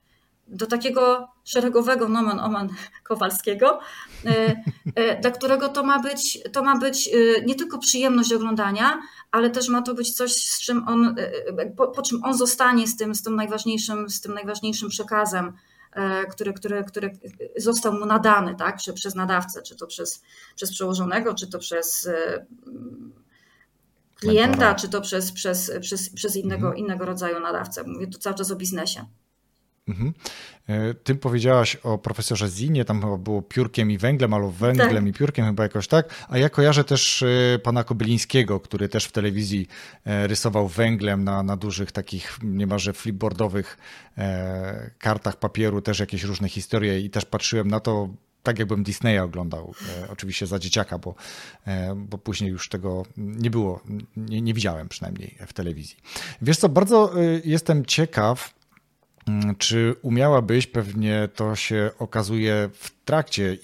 [0.49, 2.69] do takiego szeregowego nomen omen
[3.09, 3.81] Kowalskiego,
[4.27, 4.63] e,
[4.95, 9.01] e, dla którego to ma być, to ma być e, nie tylko przyjemność oglądania,
[9.31, 11.17] ale też ma to być coś, z czym on,
[11.77, 15.53] po, po czym on zostanie z tym, z tym, najważniejszym, z tym najważniejszym przekazem,
[16.31, 17.19] który, który, który
[17.57, 18.83] został mu nadany tak?
[18.83, 20.23] Czy przez nadawcę, czy to przez,
[20.57, 22.09] przez przełożonego, czy to przez
[24.15, 26.77] klienta, czy to przez, przez, przez, przez innego, mhm.
[26.77, 27.85] innego rodzaju nadawcę.
[27.87, 29.05] Mówię tu cały czas o biznesie.
[29.89, 30.13] Mhm.
[30.69, 35.07] E, ty powiedziałaś o profesorze Zinie, tam chyba było piórkiem i węglem, albo węglem tak.
[35.07, 39.13] i piórkiem chyba jakoś tak, a ja kojarzę też e, pana Kobylińskiego, który też w
[39.13, 39.69] telewizji
[40.05, 43.79] e, rysował węglem na, na dużych takich niemalże flipboardowych
[44.99, 48.09] kartach papieru, też jakieś różne historie i też patrzyłem na to
[48.45, 51.15] tak jakbym Disneya oglądał, e, oczywiście za dzieciaka, bo,
[51.67, 53.81] e, bo później już tego nie było,
[54.17, 55.97] nie, nie widziałem przynajmniej w telewizji.
[56.43, 58.55] Wiesz co, bardzo e, jestem ciekaw,
[59.29, 63.55] mm, czy umiałabyś, pewnie to się okazuje w trakcie,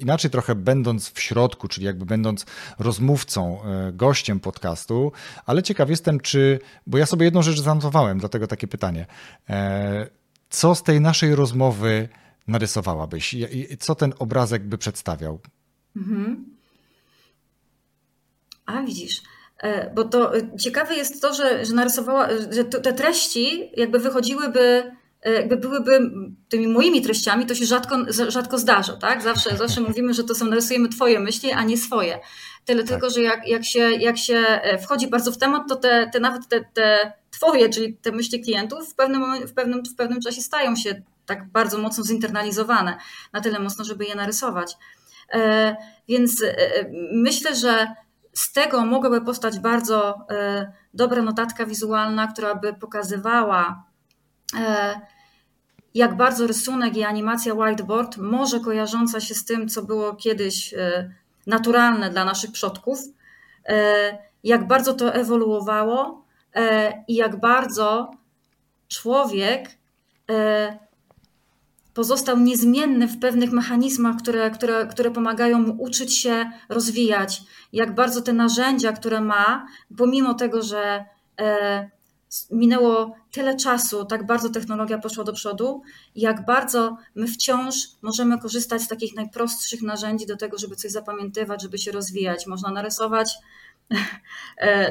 [0.00, 2.46] inaczej trochę będąc w środku, czyli jakby będąc
[2.78, 3.60] rozmówcą,
[3.92, 5.12] gościem podcastu,
[5.46, 9.06] ale ciekaw jestem, czy, bo ja sobie jedną rzecz zanotowałem, dlatego takie pytanie.
[10.50, 12.08] Co z tej naszej rozmowy
[12.50, 13.36] narysowałabyś?
[13.78, 15.40] Co ten obrazek by przedstawiał?
[15.96, 16.44] Mhm.
[18.66, 19.22] A widzisz,
[19.58, 24.92] e, bo to e, ciekawe jest to, że, że narysowała, że te treści jakby wychodziłyby,
[25.22, 26.10] e, jakby byłyby
[26.48, 27.96] tymi moimi treściami, to się rzadko,
[28.28, 29.22] rzadko zdarza, tak?
[29.22, 32.18] Zawsze, zawsze mówimy, że to są, narysujemy twoje myśli, a nie swoje.
[32.64, 32.90] Tyle tak.
[32.90, 34.44] tylko, że jak, jak, się, jak się
[34.82, 38.92] wchodzi bardzo w temat, to te, te nawet te, te twoje, czyli te myśli klientów
[38.92, 42.96] w pewnym, w, pewnym, w pewnym czasie stają się tak bardzo mocno zinternalizowane,
[43.32, 44.76] na tyle mocno, żeby je narysować.
[45.32, 45.76] E,
[46.08, 46.56] więc e,
[47.12, 47.94] myślę, że
[48.32, 53.90] z tego mogłaby powstać bardzo e, dobra notatka wizualna, która by pokazywała,
[55.94, 60.74] jak bardzo rysunek i animacja whiteboard, może kojarząca się z tym, co było kiedyś
[61.46, 62.98] naturalne dla naszych przodków,
[64.44, 66.24] jak bardzo to ewoluowało
[67.08, 68.10] i jak bardzo
[68.88, 69.70] człowiek
[71.94, 77.42] pozostał niezmienny w pewnych mechanizmach, które, które, które pomagają mu uczyć się rozwijać.
[77.72, 79.66] Jak bardzo te narzędzia, które ma,
[79.96, 81.04] pomimo tego, że
[81.40, 81.90] e,
[82.50, 85.82] minęło tyle czasu, tak bardzo technologia poszła do przodu,
[86.14, 91.62] jak bardzo my wciąż możemy korzystać z takich najprostszych narzędzi do tego, żeby coś zapamiętywać,
[91.62, 92.46] żeby się rozwijać.
[92.46, 93.34] Można narysować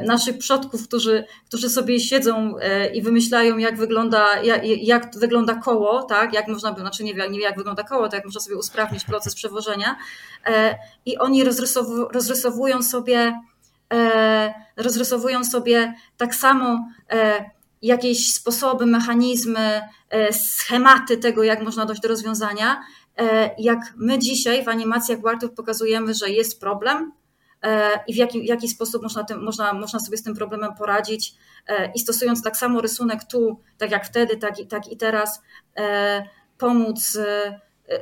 [0.05, 6.03] naszych przodków, którzy, którzy sobie siedzą e, i wymyślają, jak wygląda, jak, jak wygląda koło,
[6.03, 6.33] tak?
[6.33, 8.57] jak można by, znaczy nie wie, nie wie, jak wygląda koło, to jak można sobie
[8.57, 9.95] usprawnić proces przewożenia.
[10.45, 10.75] E,
[11.05, 13.39] I oni rozrysow, rozrysowują sobie,
[14.77, 16.85] rozrysowują sobie tak samo
[17.81, 19.81] jakieś sposoby, mechanizmy,
[20.31, 22.81] schematy tego, jak można dojść do rozwiązania.
[23.57, 27.18] Jak my dzisiaj w animacjach Wartów pokazujemy, że jest problem, E,
[28.07, 31.35] i w jaki, w jaki sposób można, tym, można, można sobie z tym problemem poradzić.
[31.67, 35.41] E, I stosując tak samo rysunek tu, tak jak wtedy, tak i, tak i teraz,
[35.77, 36.23] e,
[36.57, 37.17] pomóc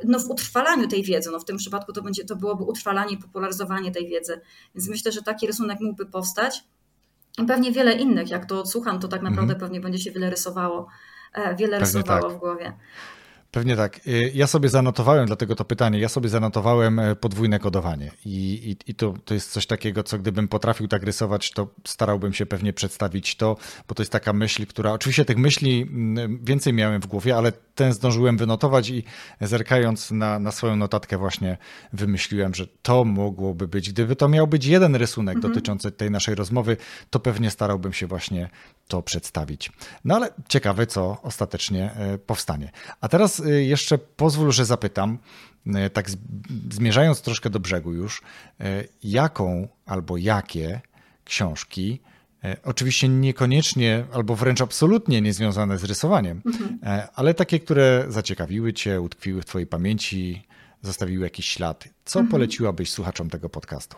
[0.04, 1.30] no, w utrwalaniu tej wiedzy.
[1.30, 4.40] No, w tym przypadku to, będzie, to byłoby utrwalanie i popularyzowanie tej wiedzy.
[4.74, 6.64] Więc myślę, że taki rysunek mógłby powstać.
[7.38, 9.60] I pewnie wiele innych, jak to odsłucham, to tak naprawdę mm -hmm.
[9.60, 10.88] pewnie będzie się wiele rysowało,
[11.34, 12.36] wiele pewnie rysowało tak.
[12.36, 12.72] w głowie.
[13.50, 14.06] Pewnie tak.
[14.06, 18.30] Y, ja sobie zanotowałem, dlatego to pytanie, ja sobie zanotowałem e, podwójne kodowanie i,
[18.86, 22.46] i, i to, to jest coś takiego, co gdybym potrafił tak rysować, to starałbym się
[22.46, 23.56] pewnie przedstawić to,
[23.88, 27.52] bo to jest taka myśl, która, oczywiście tych myśli mm, więcej miałem w głowie, ale
[27.52, 29.04] ten zdążyłem wynotować i
[29.40, 31.58] zerkając na, na swoją notatkę właśnie
[31.92, 35.52] wymyśliłem, że to mogłoby być, gdyby to miał być jeden rysunek mhm.
[35.52, 36.76] dotyczący tej naszej rozmowy,
[37.10, 38.48] to pewnie starałbym się właśnie
[38.88, 39.72] to przedstawić.
[40.04, 42.70] No ale ciekawe, co ostatecznie e, powstanie.
[43.00, 45.18] A teraz e, jeszcze pozwól, że zapytam,
[45.66, 46.06] e, tak
[46.70, 48.22] zmierzając troszkę do brzegu już,
[49.02, 50.80] jaką albo jakie
[51.24, 52.00] książki,
[52.64, 56.78] oczywiście niekoniecznie albo wręcz absolutnie niezwiązane z rysowaniem, mhm.
[57.14, 60.48] ale takie, które zaciekawiły Cię, utkwiły w Twojej pamięci,
[60.82, 61.84] zostawiły jakiś ślad.
[62.04, 62.30] Co mhm.
[62.30, 63.96] poleciłabyś słuchaczom tego podcastu?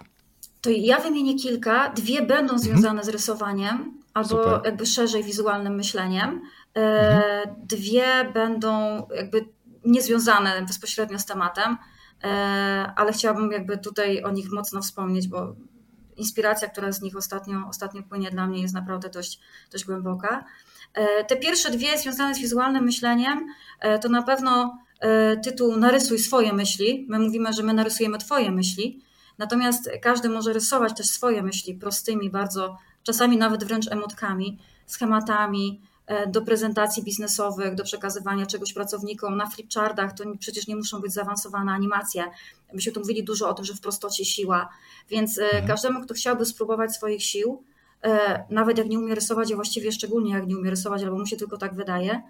[0.61, 1.93] To ja wymienię kilka.
[1.93, 2.59] Dwie będą mhm.
[2.59, 3.05] związane mhm.
[3.05, 4.61] z rysowaniem, albo Super.
[4.65, 6.41] jakby szerzej wizualnym myśleniem.
[6.77, 7.67] E, mhm.
[7.67, 9.49] Dwie będą jakby
[9.85, 11.77] niezwiązane bezpośrednio z tematem,
[12.25, 12.29] e,
[12.97, 15.55] ale chciałabym jakby tutaj o nich mocno wspomnieć, bo
[16.17, 19.41] inspiracja, która z nich ostatnio, ostatnio płynie dla mnie jest naprawdę dość,
[19.73, 20.45] dość głęboka.
[20.95, 23.47] E, te pierwsze dwie związane z wizualnym myśleniem
[24.01, 24.79] to na pewno
[25.45, 27.07] tytuł Narysuj swoje myśli.
[27.09, 29.03] My mówimy, że my narysujemy Twoje myśli,
[29.39, 35.81] natomiast każdy może rysować też swoje myśli prostymi, bardzo czasami nawet wręcz emotkami, schematami
[36.29, 40.13] do prezentacji biznesowych, do przekazywania czegoś pracownikom na flipchartach.
[40.13, 42.25] To przecież nie muszą być zaawansowane animacje.
[42.73, 44.69] Myśmy tu mówili dużo o tym, że w prostocie siła,
[45.11, 45.67] więc e, mhm.
[45.67, 47.65] każdemu, kto chciałby spróbować swoich sił,
[48.03, 51.27] e, nawet jak nie umie rysować, a właściwie szczególnie jak nie umie rysować, albo mu
[51.27, 52.23] się tylko tak wydaje,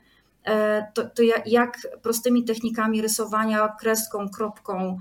[0.95, 4.99] to, to jak prostymi technikami rysowania, kreską, kropką,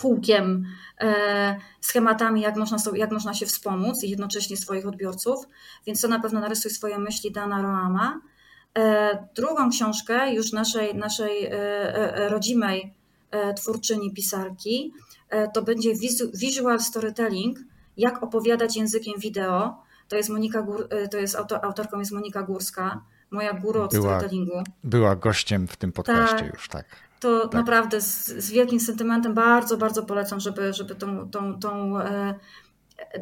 [0.00, 0.64] kółkiem,
[1.00, 5.46] e, schematami, jak można, sobie, jak można się wspomóc i jednocześnie swoich odbiorców.
[5.86, 8.20] Więc to na pewno narysuj swoje myśli Dana Roama.
[8.78, 12.94] E, drugą książkę już naszej, naszej e, rodzimej
[13.56, 14.92] twórczyni pisarki
[15.54, 15.90] to będzie
[16.34, 17.58] Visual Storytelling,
[17.96, 19.82] jak opowiadać językiem wideo.
[20.08, 24.62] To jest Monika Gór, to jest autorką jest Monika Górska, moja guru od była, storytellingu.
[24.84, 26.54] Była gościem w tym podcaście tak.
[26.54, 26.86] już, tak
[27.22, 27.52] to tak.
[27.52, 32.34] naprawdę z, z, wielkim sentymentem bardzo, bardzo polecam, żeby, żeby tą, tą, tą e,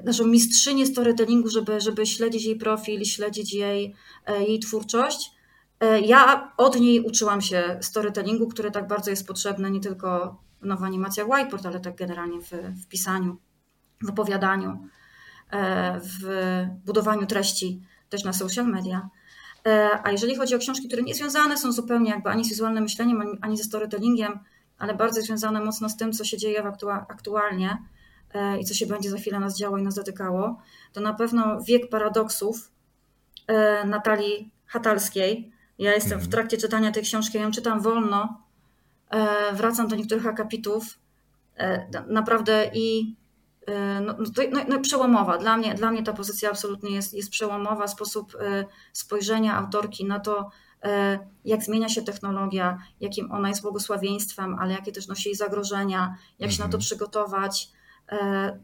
[0.05, 3.95] naszą mistrzynię storytellingu, żeby, żeby śledzić jej profil, śledzić jej,
[4.27, 5.31] e, jej twórczość.
[5.81, 10.77] E, ja od niej uczyłam się storytellingu, który tak bardzo jest potrzebny nie tylko no,
[10.77, 12.51] w animacjach whiteboard, ale tak generalnie w,
[12.85, 13.37] w pisaniu,
[14.03, 14.89] w opowiadaniu,
[15.51, 16.27] e, w
[16.85, 19.09] budowaniu treści też na social media.
[19.67, 22.83] E, a jeżeli chodzi o książki, które nie związane są zupełnie jakby ani z wizualnym
[22.83, 24.39] myśleniem, ani ze storytellingiem,
[24.79, 26.63] ale bardzo związane mocno z tym, co się dzieje
[27.09, 27.79] aktualnie
[28.35, 31.63] e, i co się będzie za chwilę nas działo i nas dotykało, to na pewno
[31.63, 32.71] Wiek Paradoksów
[33.47, 35.53] e, Natalii Hatalskiej.
[35.79, 36.31] Ja jestem w mhm.
[36.31, 38.41] trakcie czytania tej książki, ja ją czytam wolno,
[39.53, 40.99] wracam do niektórych akapitów.
[42.07, 43.17] Naprawdę i
[44.01, 45.39] no, no, no, no, przełomowa.
[45.39, 47.89] Dla mnie, dla mnie ta pozycja absolutnie jest, jest przełomowa.
[47.89, 50.51] Sposób e, spojrzenia autorki na to,
[50.83, 56.15] e, jak zmienia się technologia, jakim ona jest błogosławieństwem, ale jakie też nosi jej zagrożenia,
[56.39, 56.81] jak się na to mhm.
[56.81, 57.69] przygotować.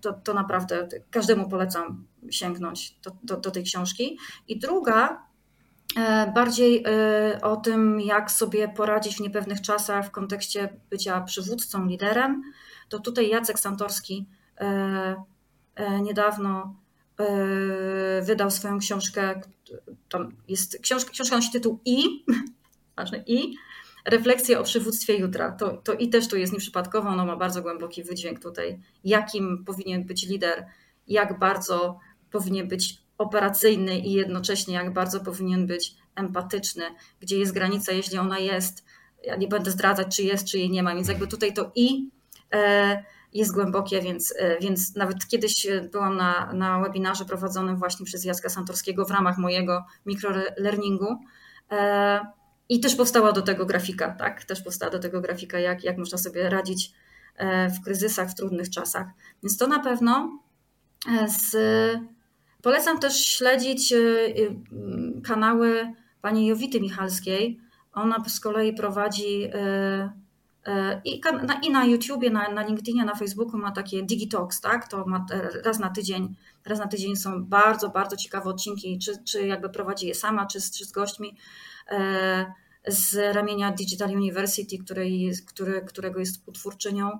[0.01, 4.19] To, to naprawdę każdemu polecam sięgnąć do, do, do tej książki.
[4.49, 5.27] I druga,
[6.35, 6.85] bardziej
[7.43, 12.43] o tym, jak sobie poradzić w niepewnych czasach w kontekście bycia przywódcą, liderem,
[12.89, 14.27] to tutaj Jacek Santorski
[16.03, 16.77] niedawno
[18.23, 19.41] wydał swoją książkę,
[20.09, 22.25] tam jest książka, książka nosi tytuł I,
[22.97, 23.57] ważne I,
[24.07, 25.53] Refleksje o przywództwie jutra.
[25.53, 30.05] To, to i też tu jest nieprzypadkowo, ono ma bardzo głęboki wydźwięk tutaj, jakim powinien
[30.05, 30.67] być lider,
[31.09, 31.99] jak bardzo
[32.31, 36.85] powinien być operacyjny i jednocześnie jak bardzo powinien być empatyczny,
[37.21, 38.85] gdzie jest granica, jeśli ona jest.
[39.25, 42.11] Ja nie będę zdradzać, czy jest, czy jej nie ma, więc jakby tutaj to i
[42.53, 43.05] e,
[43.37, 48.49] jest głębokie, więc, e, więc nawet kiedyś byłam na, na webinarze prowadzonym właśnie przez Jacka
[48.49, 51.16] Santorskiego w ramach mojego mikrolearningu
[51.70, 52.20] e,
[52.68, 54.45] i też powstała do tego grafika, tak?
[54.45, 56.93] Też powstała do tego grafika, jak, jak można sobie radzić
[57.78, 59.07] w kryzysach, w trudnych czasach.
[59.43, 60.39] Więc to na pewno
[61.26, 61.57] z
[62.66, 63.95] Polecam też śledzić
[65.24, 67.61] kanały pani Jowity Michalskiej.
[67.93, 69.51] Ona z kolei prowadzi
[71.05, 74.89] i na, i na YouTubie, na, na LinkedInie, na Facebooku ma takie Digitalks, tak?
[74.89, 75.27] To ma
[75.64, 80.07] raz na tydzień, raz na tydzień są bardzo, bardzo ciekawe odcinki, czy, czy jakby prowadzi
[80.07, 81.37] je sama, czy, czy z gośćmi
[82.87, 87.19] z ramienia Digital University, której, który, którego jest utwórczynią.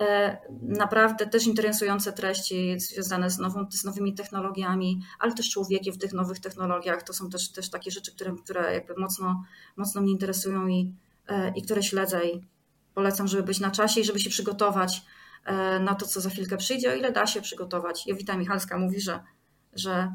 [0.00, 5.98] E, naprawdę też interesujące treści związane z, nową, z nowymi technologiami, ale też człowiekiem w
[5.98, 7.02] tych nowych technologiach.
[7.02, 9.42] To są też, też takie rzeczy, które, które jakby mocno,
[9.76, 10.94] mocno mnie interesują i,
[11.28, 12.40] e, i które śledzę i
[12.94, 15.02] polecam, żeby być na czasie i żeby się przygotować
[15.44, 18.06] e, na to, co za chwilkę przyjdzie, o ile da się przygotować.
[18.06, 19.20] Jowita Michalska mówi, że,
[19.72, 20.12] że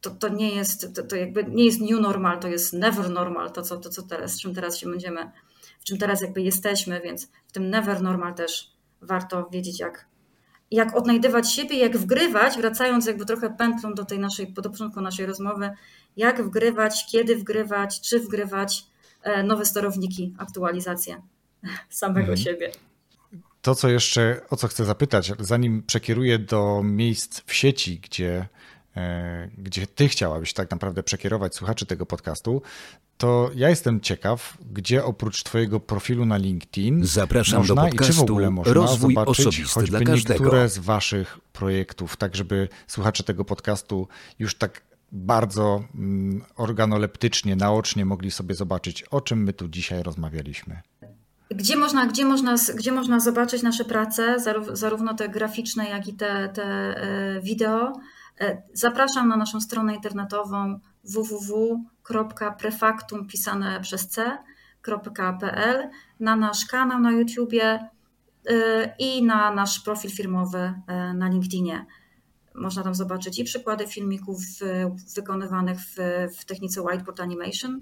[0.00, 3.52] to, to nie jest, to, to jakby nie jest new normal, to jest never normal,
[3.52, 5.30] to co, to, co teraz, z czym teraz się będziemy,
[5.80, 10.06] w czym teraz jakby jesteśmy, więc w tym never normal też warto wiedzieć, jak,
[10.70, 15.26] jak odnajdywać siebie, jak wgrywać, wracając jakby trochę pętlą do tej naszej, do początku naszej
[15.26, 15.70] rozmowy,
[16.16, 18.86] jak wgrywać, kiedy wgrywać, czy wgrywać
[19.22, 21.22] e, nowe sterowniki, aktualizację
[21.88, 22.36] samego mhm.
[22.36, 22.72] siebie.
[23.62, 28.48] To, co jeszcze, o co chcę zapytać, zanim przekieruję do miejsc w sieci, gdzie,
[28.96, 32.62] e, gdzie ty chciałabyś tak naprawdę przekierować słuchaczy tego podcastu,
[33.18, 38.14] to ja jestem ciekaw, gdzie oprócz Twojego profilu na LinkedIn Zapraszam można do podcastu i
[38.14, 40.44] czy w ogóle można Rozwój zobaczyć Osobisty dla każdego.
[40.44, 44.08] niektóre z Waszych projektów, tak żeby słuchacze tego podcastu
[44.38, 44.82] już tak
[45.12, 50.80] bardzo mm, organoleptycznie, naocznie mogli sobie zobaczyć, o czym my tu dzisiaj rozmawialiśmy.
[51.54, 54.36] Gdzie można, gdzie można, gdzie można zobaczyć nasze prace,
[54.72, 57.92] zarówno te graficzne, jak i te, te e, wideo?
[58.40, 65.90] E, zapraszam na naszą stronę internetową www.prefaktum pisane przez c.pl,
[66.20, 67.88] na nasz kanał na YouTubie
[68.50, 70.74] y, i na nasz profil firmowy
[71.14, 71.86] na LinkedInie.
[72.54, 74.40] Można tam zobaczyć i przykłady filmików
[75.16, 75.96] wykonywanych w,
[76.38, 77.80] w technice whiteboard animation,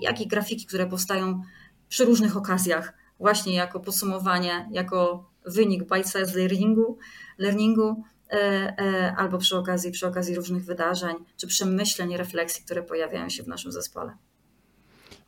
[0.00, 1.42] jak i grafiki, które powstają
[1.88, 6.98] przy różnych okazjach, właśnie jako podsumowanie, jako wynik bite-size learningu,
[7.38, 13.28] learningu E, e, albo przy okazji, przy okazji różnych wydarzeń, czy przemyśleń, refleksji, które pojawiają
[13.28, 14.16] się w naszym zespole.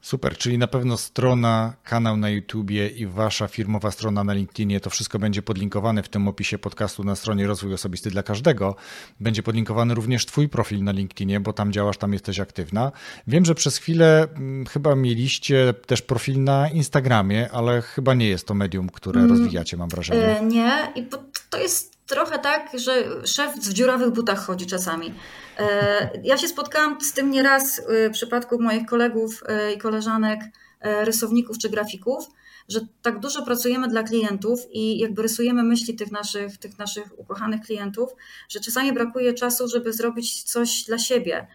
[0.07, 4.91] Super, czyli na pewno strona, kanał na YouTubie i wasza firmowa strona na LinkedInie, to
[4.91, 8.77] wszystko będzie podlinkowane w tym opisie podcastu na stronie Rozwój Osobisty dla Każdego.
[9.21, 12.93] Będzie podlinkowany również twój profil na LinkedInie, bo tam działasz, tam jesteś aktywna.
[13.27, 18.47] Wiem, że przez chwilę hmm, chyba mieliście też profil na Instagramie, ale chyba nie jest
[18.47, 20.39] to medium, które mm, rozwijacie, mam wrażenie.
[20.39, 21.07] E, nie, i
[21.51, 25.15] to jest trochę tak, że szef w dziurawych butach chodzi czasami.
[25.59, 30.41] E, ja się spotkałam z tym nieraz e, w przypadku moich kolegów e, i koleżanek,
[30.81, 32.29] rysowników czy grafików,
[32.69, 37.61] że tak dużo pracujemy dla klientów i jakby rysujemy myśli tych naszych, tych naszych ukochanych
[37.61, 38.11] klientów,
[38.49, 41.47] że czasami brakuje czasu, żeby zrobić coś dla siebie.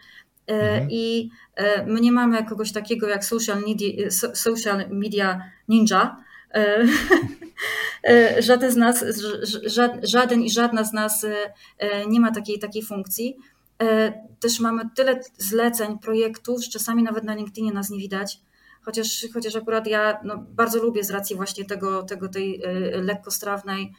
[0.46, 0.88] Mhm.
[0.90, 1.30] I
[1.86, 6.16] my nie mamy kogoś takiego jak social media, social media ninja,
[8.38, 9.04] żaden z nas,
[10.02, 11.24] żaden i żadna z nas
[11.78, 13.36] e, nie ma takiej, takiej funkcji.
[14.40, 18.40] Też mamy tyle zleceń, projektów, że czasami nawet na LinkedInie nas nie widać.
[18.82, 23.92] Chociaż, chociaż akurat ja no, bardzo lubię z racji właśnie tego, tego tej lekkostrawnej,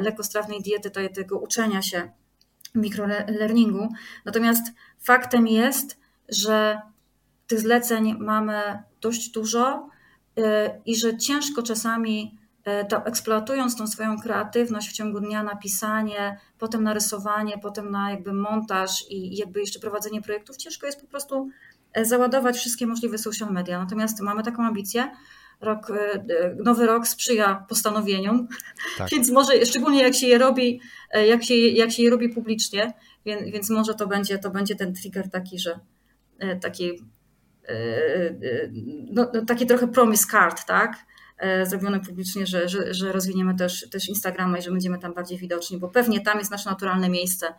[0.00, 2.10] lekkostrawnej diety, tego uczenia się
[2.74, 3.88] mikrolearningu.
[4.24, 4.62] Natomiast
[4.98, 6.80] faktem jest, że
[7.46, 9.88] tych zleceń mamy dość dużo
[10.86, 16.82] i że ciężko czasami e, to eksploatując tą swoją kreatywność w ciągu dnia, napisanie, potem
[16.82, 21.48] narysowanie, potem na jakby montaż i jakby jeszcze prowadzenie projektów, ciężko jest po prostu
[21.92, 23.78] e, załadować wszystkie możliwe social media.
[23.78, 25.10] Natomiast mamy taką ambicję,
[25.60, 25.92] rok,
[26.64, 28.48] nowy rok sprzyja postanowieniom,
[28.98, 29.10] tak.
[29.12, 30.80] więc może szczególnie jak się je robi,
[31.28, 32.92] jak się, jak się je robi publicznie,
[33.26, 35.80] więc, więc może to będzie, to będzie ten trigger taki, że
[36.60, 37.02] taki
[39.12, 40.96] no, no, taki trochę promise card, tak?
[41.38, 45.38] E, zrobione publicznie, że, że, że rozwiniemy też, też Instagrama i że będziemy tam bardziej
[45.38, 47.54] widoczni, bo pewnie tam jest nasze naturalne miejsce E,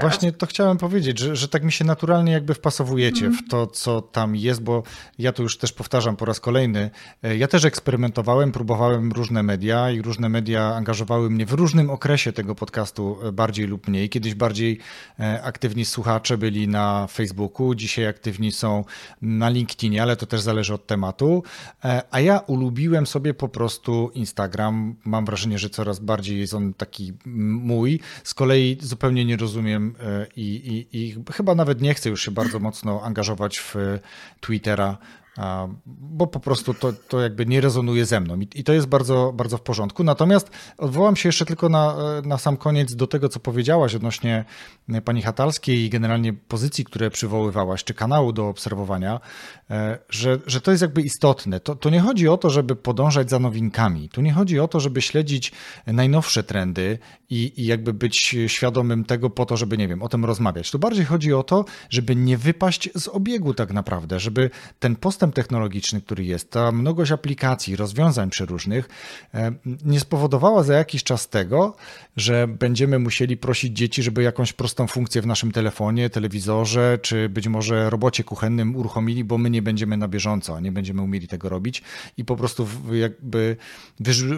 [0.00, 4.02] Właśnie to chciałem powiedzieć, że, że tak mi się naturalnie jakby wpasowujecie w to, co
[4.02, 4.82] tam jest, bo
[5.18, 6.90] ja to już też powtarzam po raz kolejny.
[7.22, 12.32] E, ja też eksperymentowałem, próbowałem różne media i różne media angażowały mnie w różnym okresie
[12.32, 14.08] tego podcastu e, bardziej lub mniej.
[14.08, 14.78] Kiedyś bardziej
[15.42, 18.84] aktywni słuchacze byli na Facebooku, dzisiaj aktywni są
[19.22, 21.42] na LinkedInie, ale to też zależy od tematu.
[22.10, 24.96] A ja ulubiłem sobie po prostu Instagram.
[25.04, 28.00] Mam wrażenie, że coraz bardziej jest on taki mój.
[28.24, 32.22] Z kolei zupełnie nie rozumiem rozumiem e, i, i, i chyba nawet nie chcę już
[32.22, 33.74] się bardzo mocno angażować w
[34.40, 34.98] Twittera,
[35.86, 39.58] bo po prostu to, to jakby nie rezonuje ze mną i to jest bardzo, bardzo
[39.58, 40.04] w porządku.
[40.04, 44.44] Natomiast odwołam się jeszcze tylko na, na sam koniec do tego, co powiedziałaś odnośnie
[45.04, 49.20] pani Hatalskiej i generalnie pozycji, które przywoływałaś, czy kanału do obserwowania,
[49.70, 51.60] e, że, że to jest jakby istotne.
[51.60, 54.08] To, to nie chodzi o to, żeby podążać za nowinkami.
[54.08, 55.52] Tu nie chodzi o to, żeby śledzić
[55.86, 56.98] najnowsze trendy
[57.30, 60.70] i, i jakby być świadomym tego po to, żeby, nie wiem, o tym rozmawiać.
[60.70, 65.23] Tu bardziej chodzi o to, żeby nie wypaść z obiegu tak naprawdę, żeby ten postęp
[65.24, 68.88] postęp technologiczny, który jest, ta mnogość aplikacji, rozwiązań przeróżnych
[69.34, 69.52] e,
[69.84, 71.76] nie spowodowała za jakiś czas tego,
[72.16, 77.48] że będziemy musieli prosić dzieci, żeby jakąś prostą funkcję w naszym telefonie, telewizorze, czy być
[77.48, 81.82] może robocie kuchennym uruchomili, bo my nie będziemy na bieżąco, nie będziemy umieli tego robić.
[82.16, 83.56] I po prostu jakby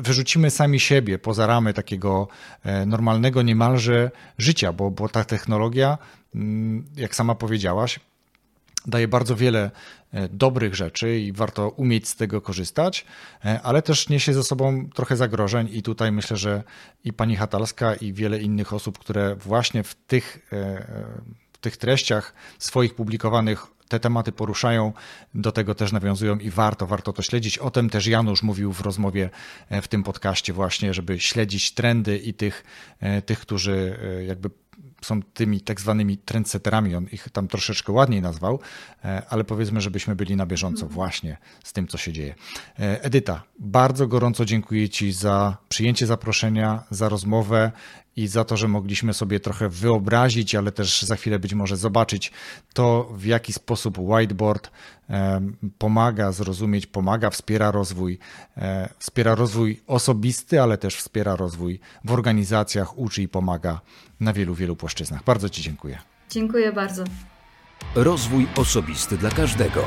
[0.03, 2.28] wyrzucimy sami siebie poza ramy takiego
[2.64, 5.99] e, normalnego niemalże życia, bo, bo ta technologia,
[6.34, 8.01] mm, jak sama powiedziałaś,
[8.87, 9.70] daje bardzo wiele
[10.12, 13.07] e, dobrych rzeczy i warto umieć z tego korzystać,
[13.45, 16.62] e, ale też niesie ze sobą trochę zagrożeń i tutaj myślę, że
[17.05, 20.87] i pani Hatalska i wiele innych osób, które właśnie w tych, e,
[21.57, 24.93] w tych treściach swoich publikowanych te tematy poruszają,
[25.35, 27.59] do tego też nawiązują i warto, warto to śledzić.
[27.59, 29.31] O tym też Janusz mówił w rozmowie
[29.83, 32.65] w tym podcaście właśnie, żeby śledzić trendy i tych,
[33.27, 33.99] tych którzy
[34.29, 34.51] jakby
[35.03, 38.61] są tymi tak zwanymi trendsetterami, on ich tam troszeczkę ładniej nazwał,
[39.05, 40.93] e, ale powiedzmy, żebyśmy byli na bieżąco mhm.
[40.93, 42.35] właśnie z tym, co się dzieje.
[42.79, 47.73] E, Edyta, bardzo gorąco dziękuję Ci za przyjęcie zaproszenia, za rozmowę
[48.17, 52.33] i za to, że mogliśmy sobie trochę wyobrazić, ale też za chwilę być może zobaczyć
[52.75, 54.71] to, w jaki sposób whiteboard
[55.79, 58.19] pomaga zrozumieć, pomaga, wspiera rozwój,
[58.99, 63.81] wspiera rozwój osobisty, ale też wspiera rozwój w organizacjach, uczy i pomaga
[64.21, 65.25] na wielu, wielu płaszczyznach.
[65.25, 65.99] Bardzo Ci dziękuję.
[66.31, 67.05] Dziękuję bardzo.
[67.95, 69.85] Rozwój osobisty dla każdego.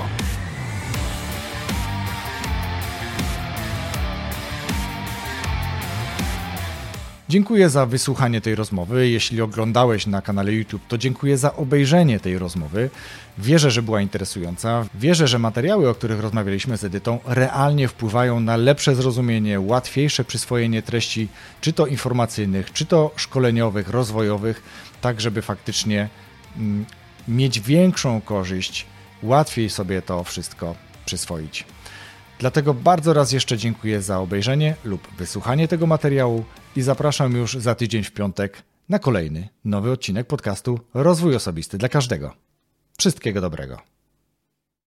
[7.29, 9.09] Dziękuję za wysłuchanie tej rozmowy.
[9.09, 12.89] Jeśli oglądałeś na kanale YouTube, to dziękuję za obejrzenie tej rozmowy.
[13.37, 14.85] Wierzę, że była interesująca.
[14.95, 20.81] Wierzę, że materiały, o których rozmawialiśmy z Edytą, realnie wpływają na lepsze zrozumienie, łatwiejsze przyswojenie
[20.81, 21.27] treści,
[21.61, 24.61] czy to informacyjnych, czy to szkoleniowych, rozwojowych,
[25.01, 26.09] tak żeby faktycznie
[26.57, 26.85] mm,
[27.27, 28.85] mieć większą korzyść,
[29.23, 30.75] łatwiej sobie to wszystko
[31.05, 31.65] przyswoić.
[32.39, 37.75] Dlatego bardzo raz jeszcze dziękuję za obejrzenie lub wysłuchanie tego materiału i zapraszam już za
[37.75, 42.33] tydzień w piątek na kolejny nowy odcinek podcastu Rozwój Osobisty dla każdego.
[42.97, 43.98] Wszystkiego dobrego.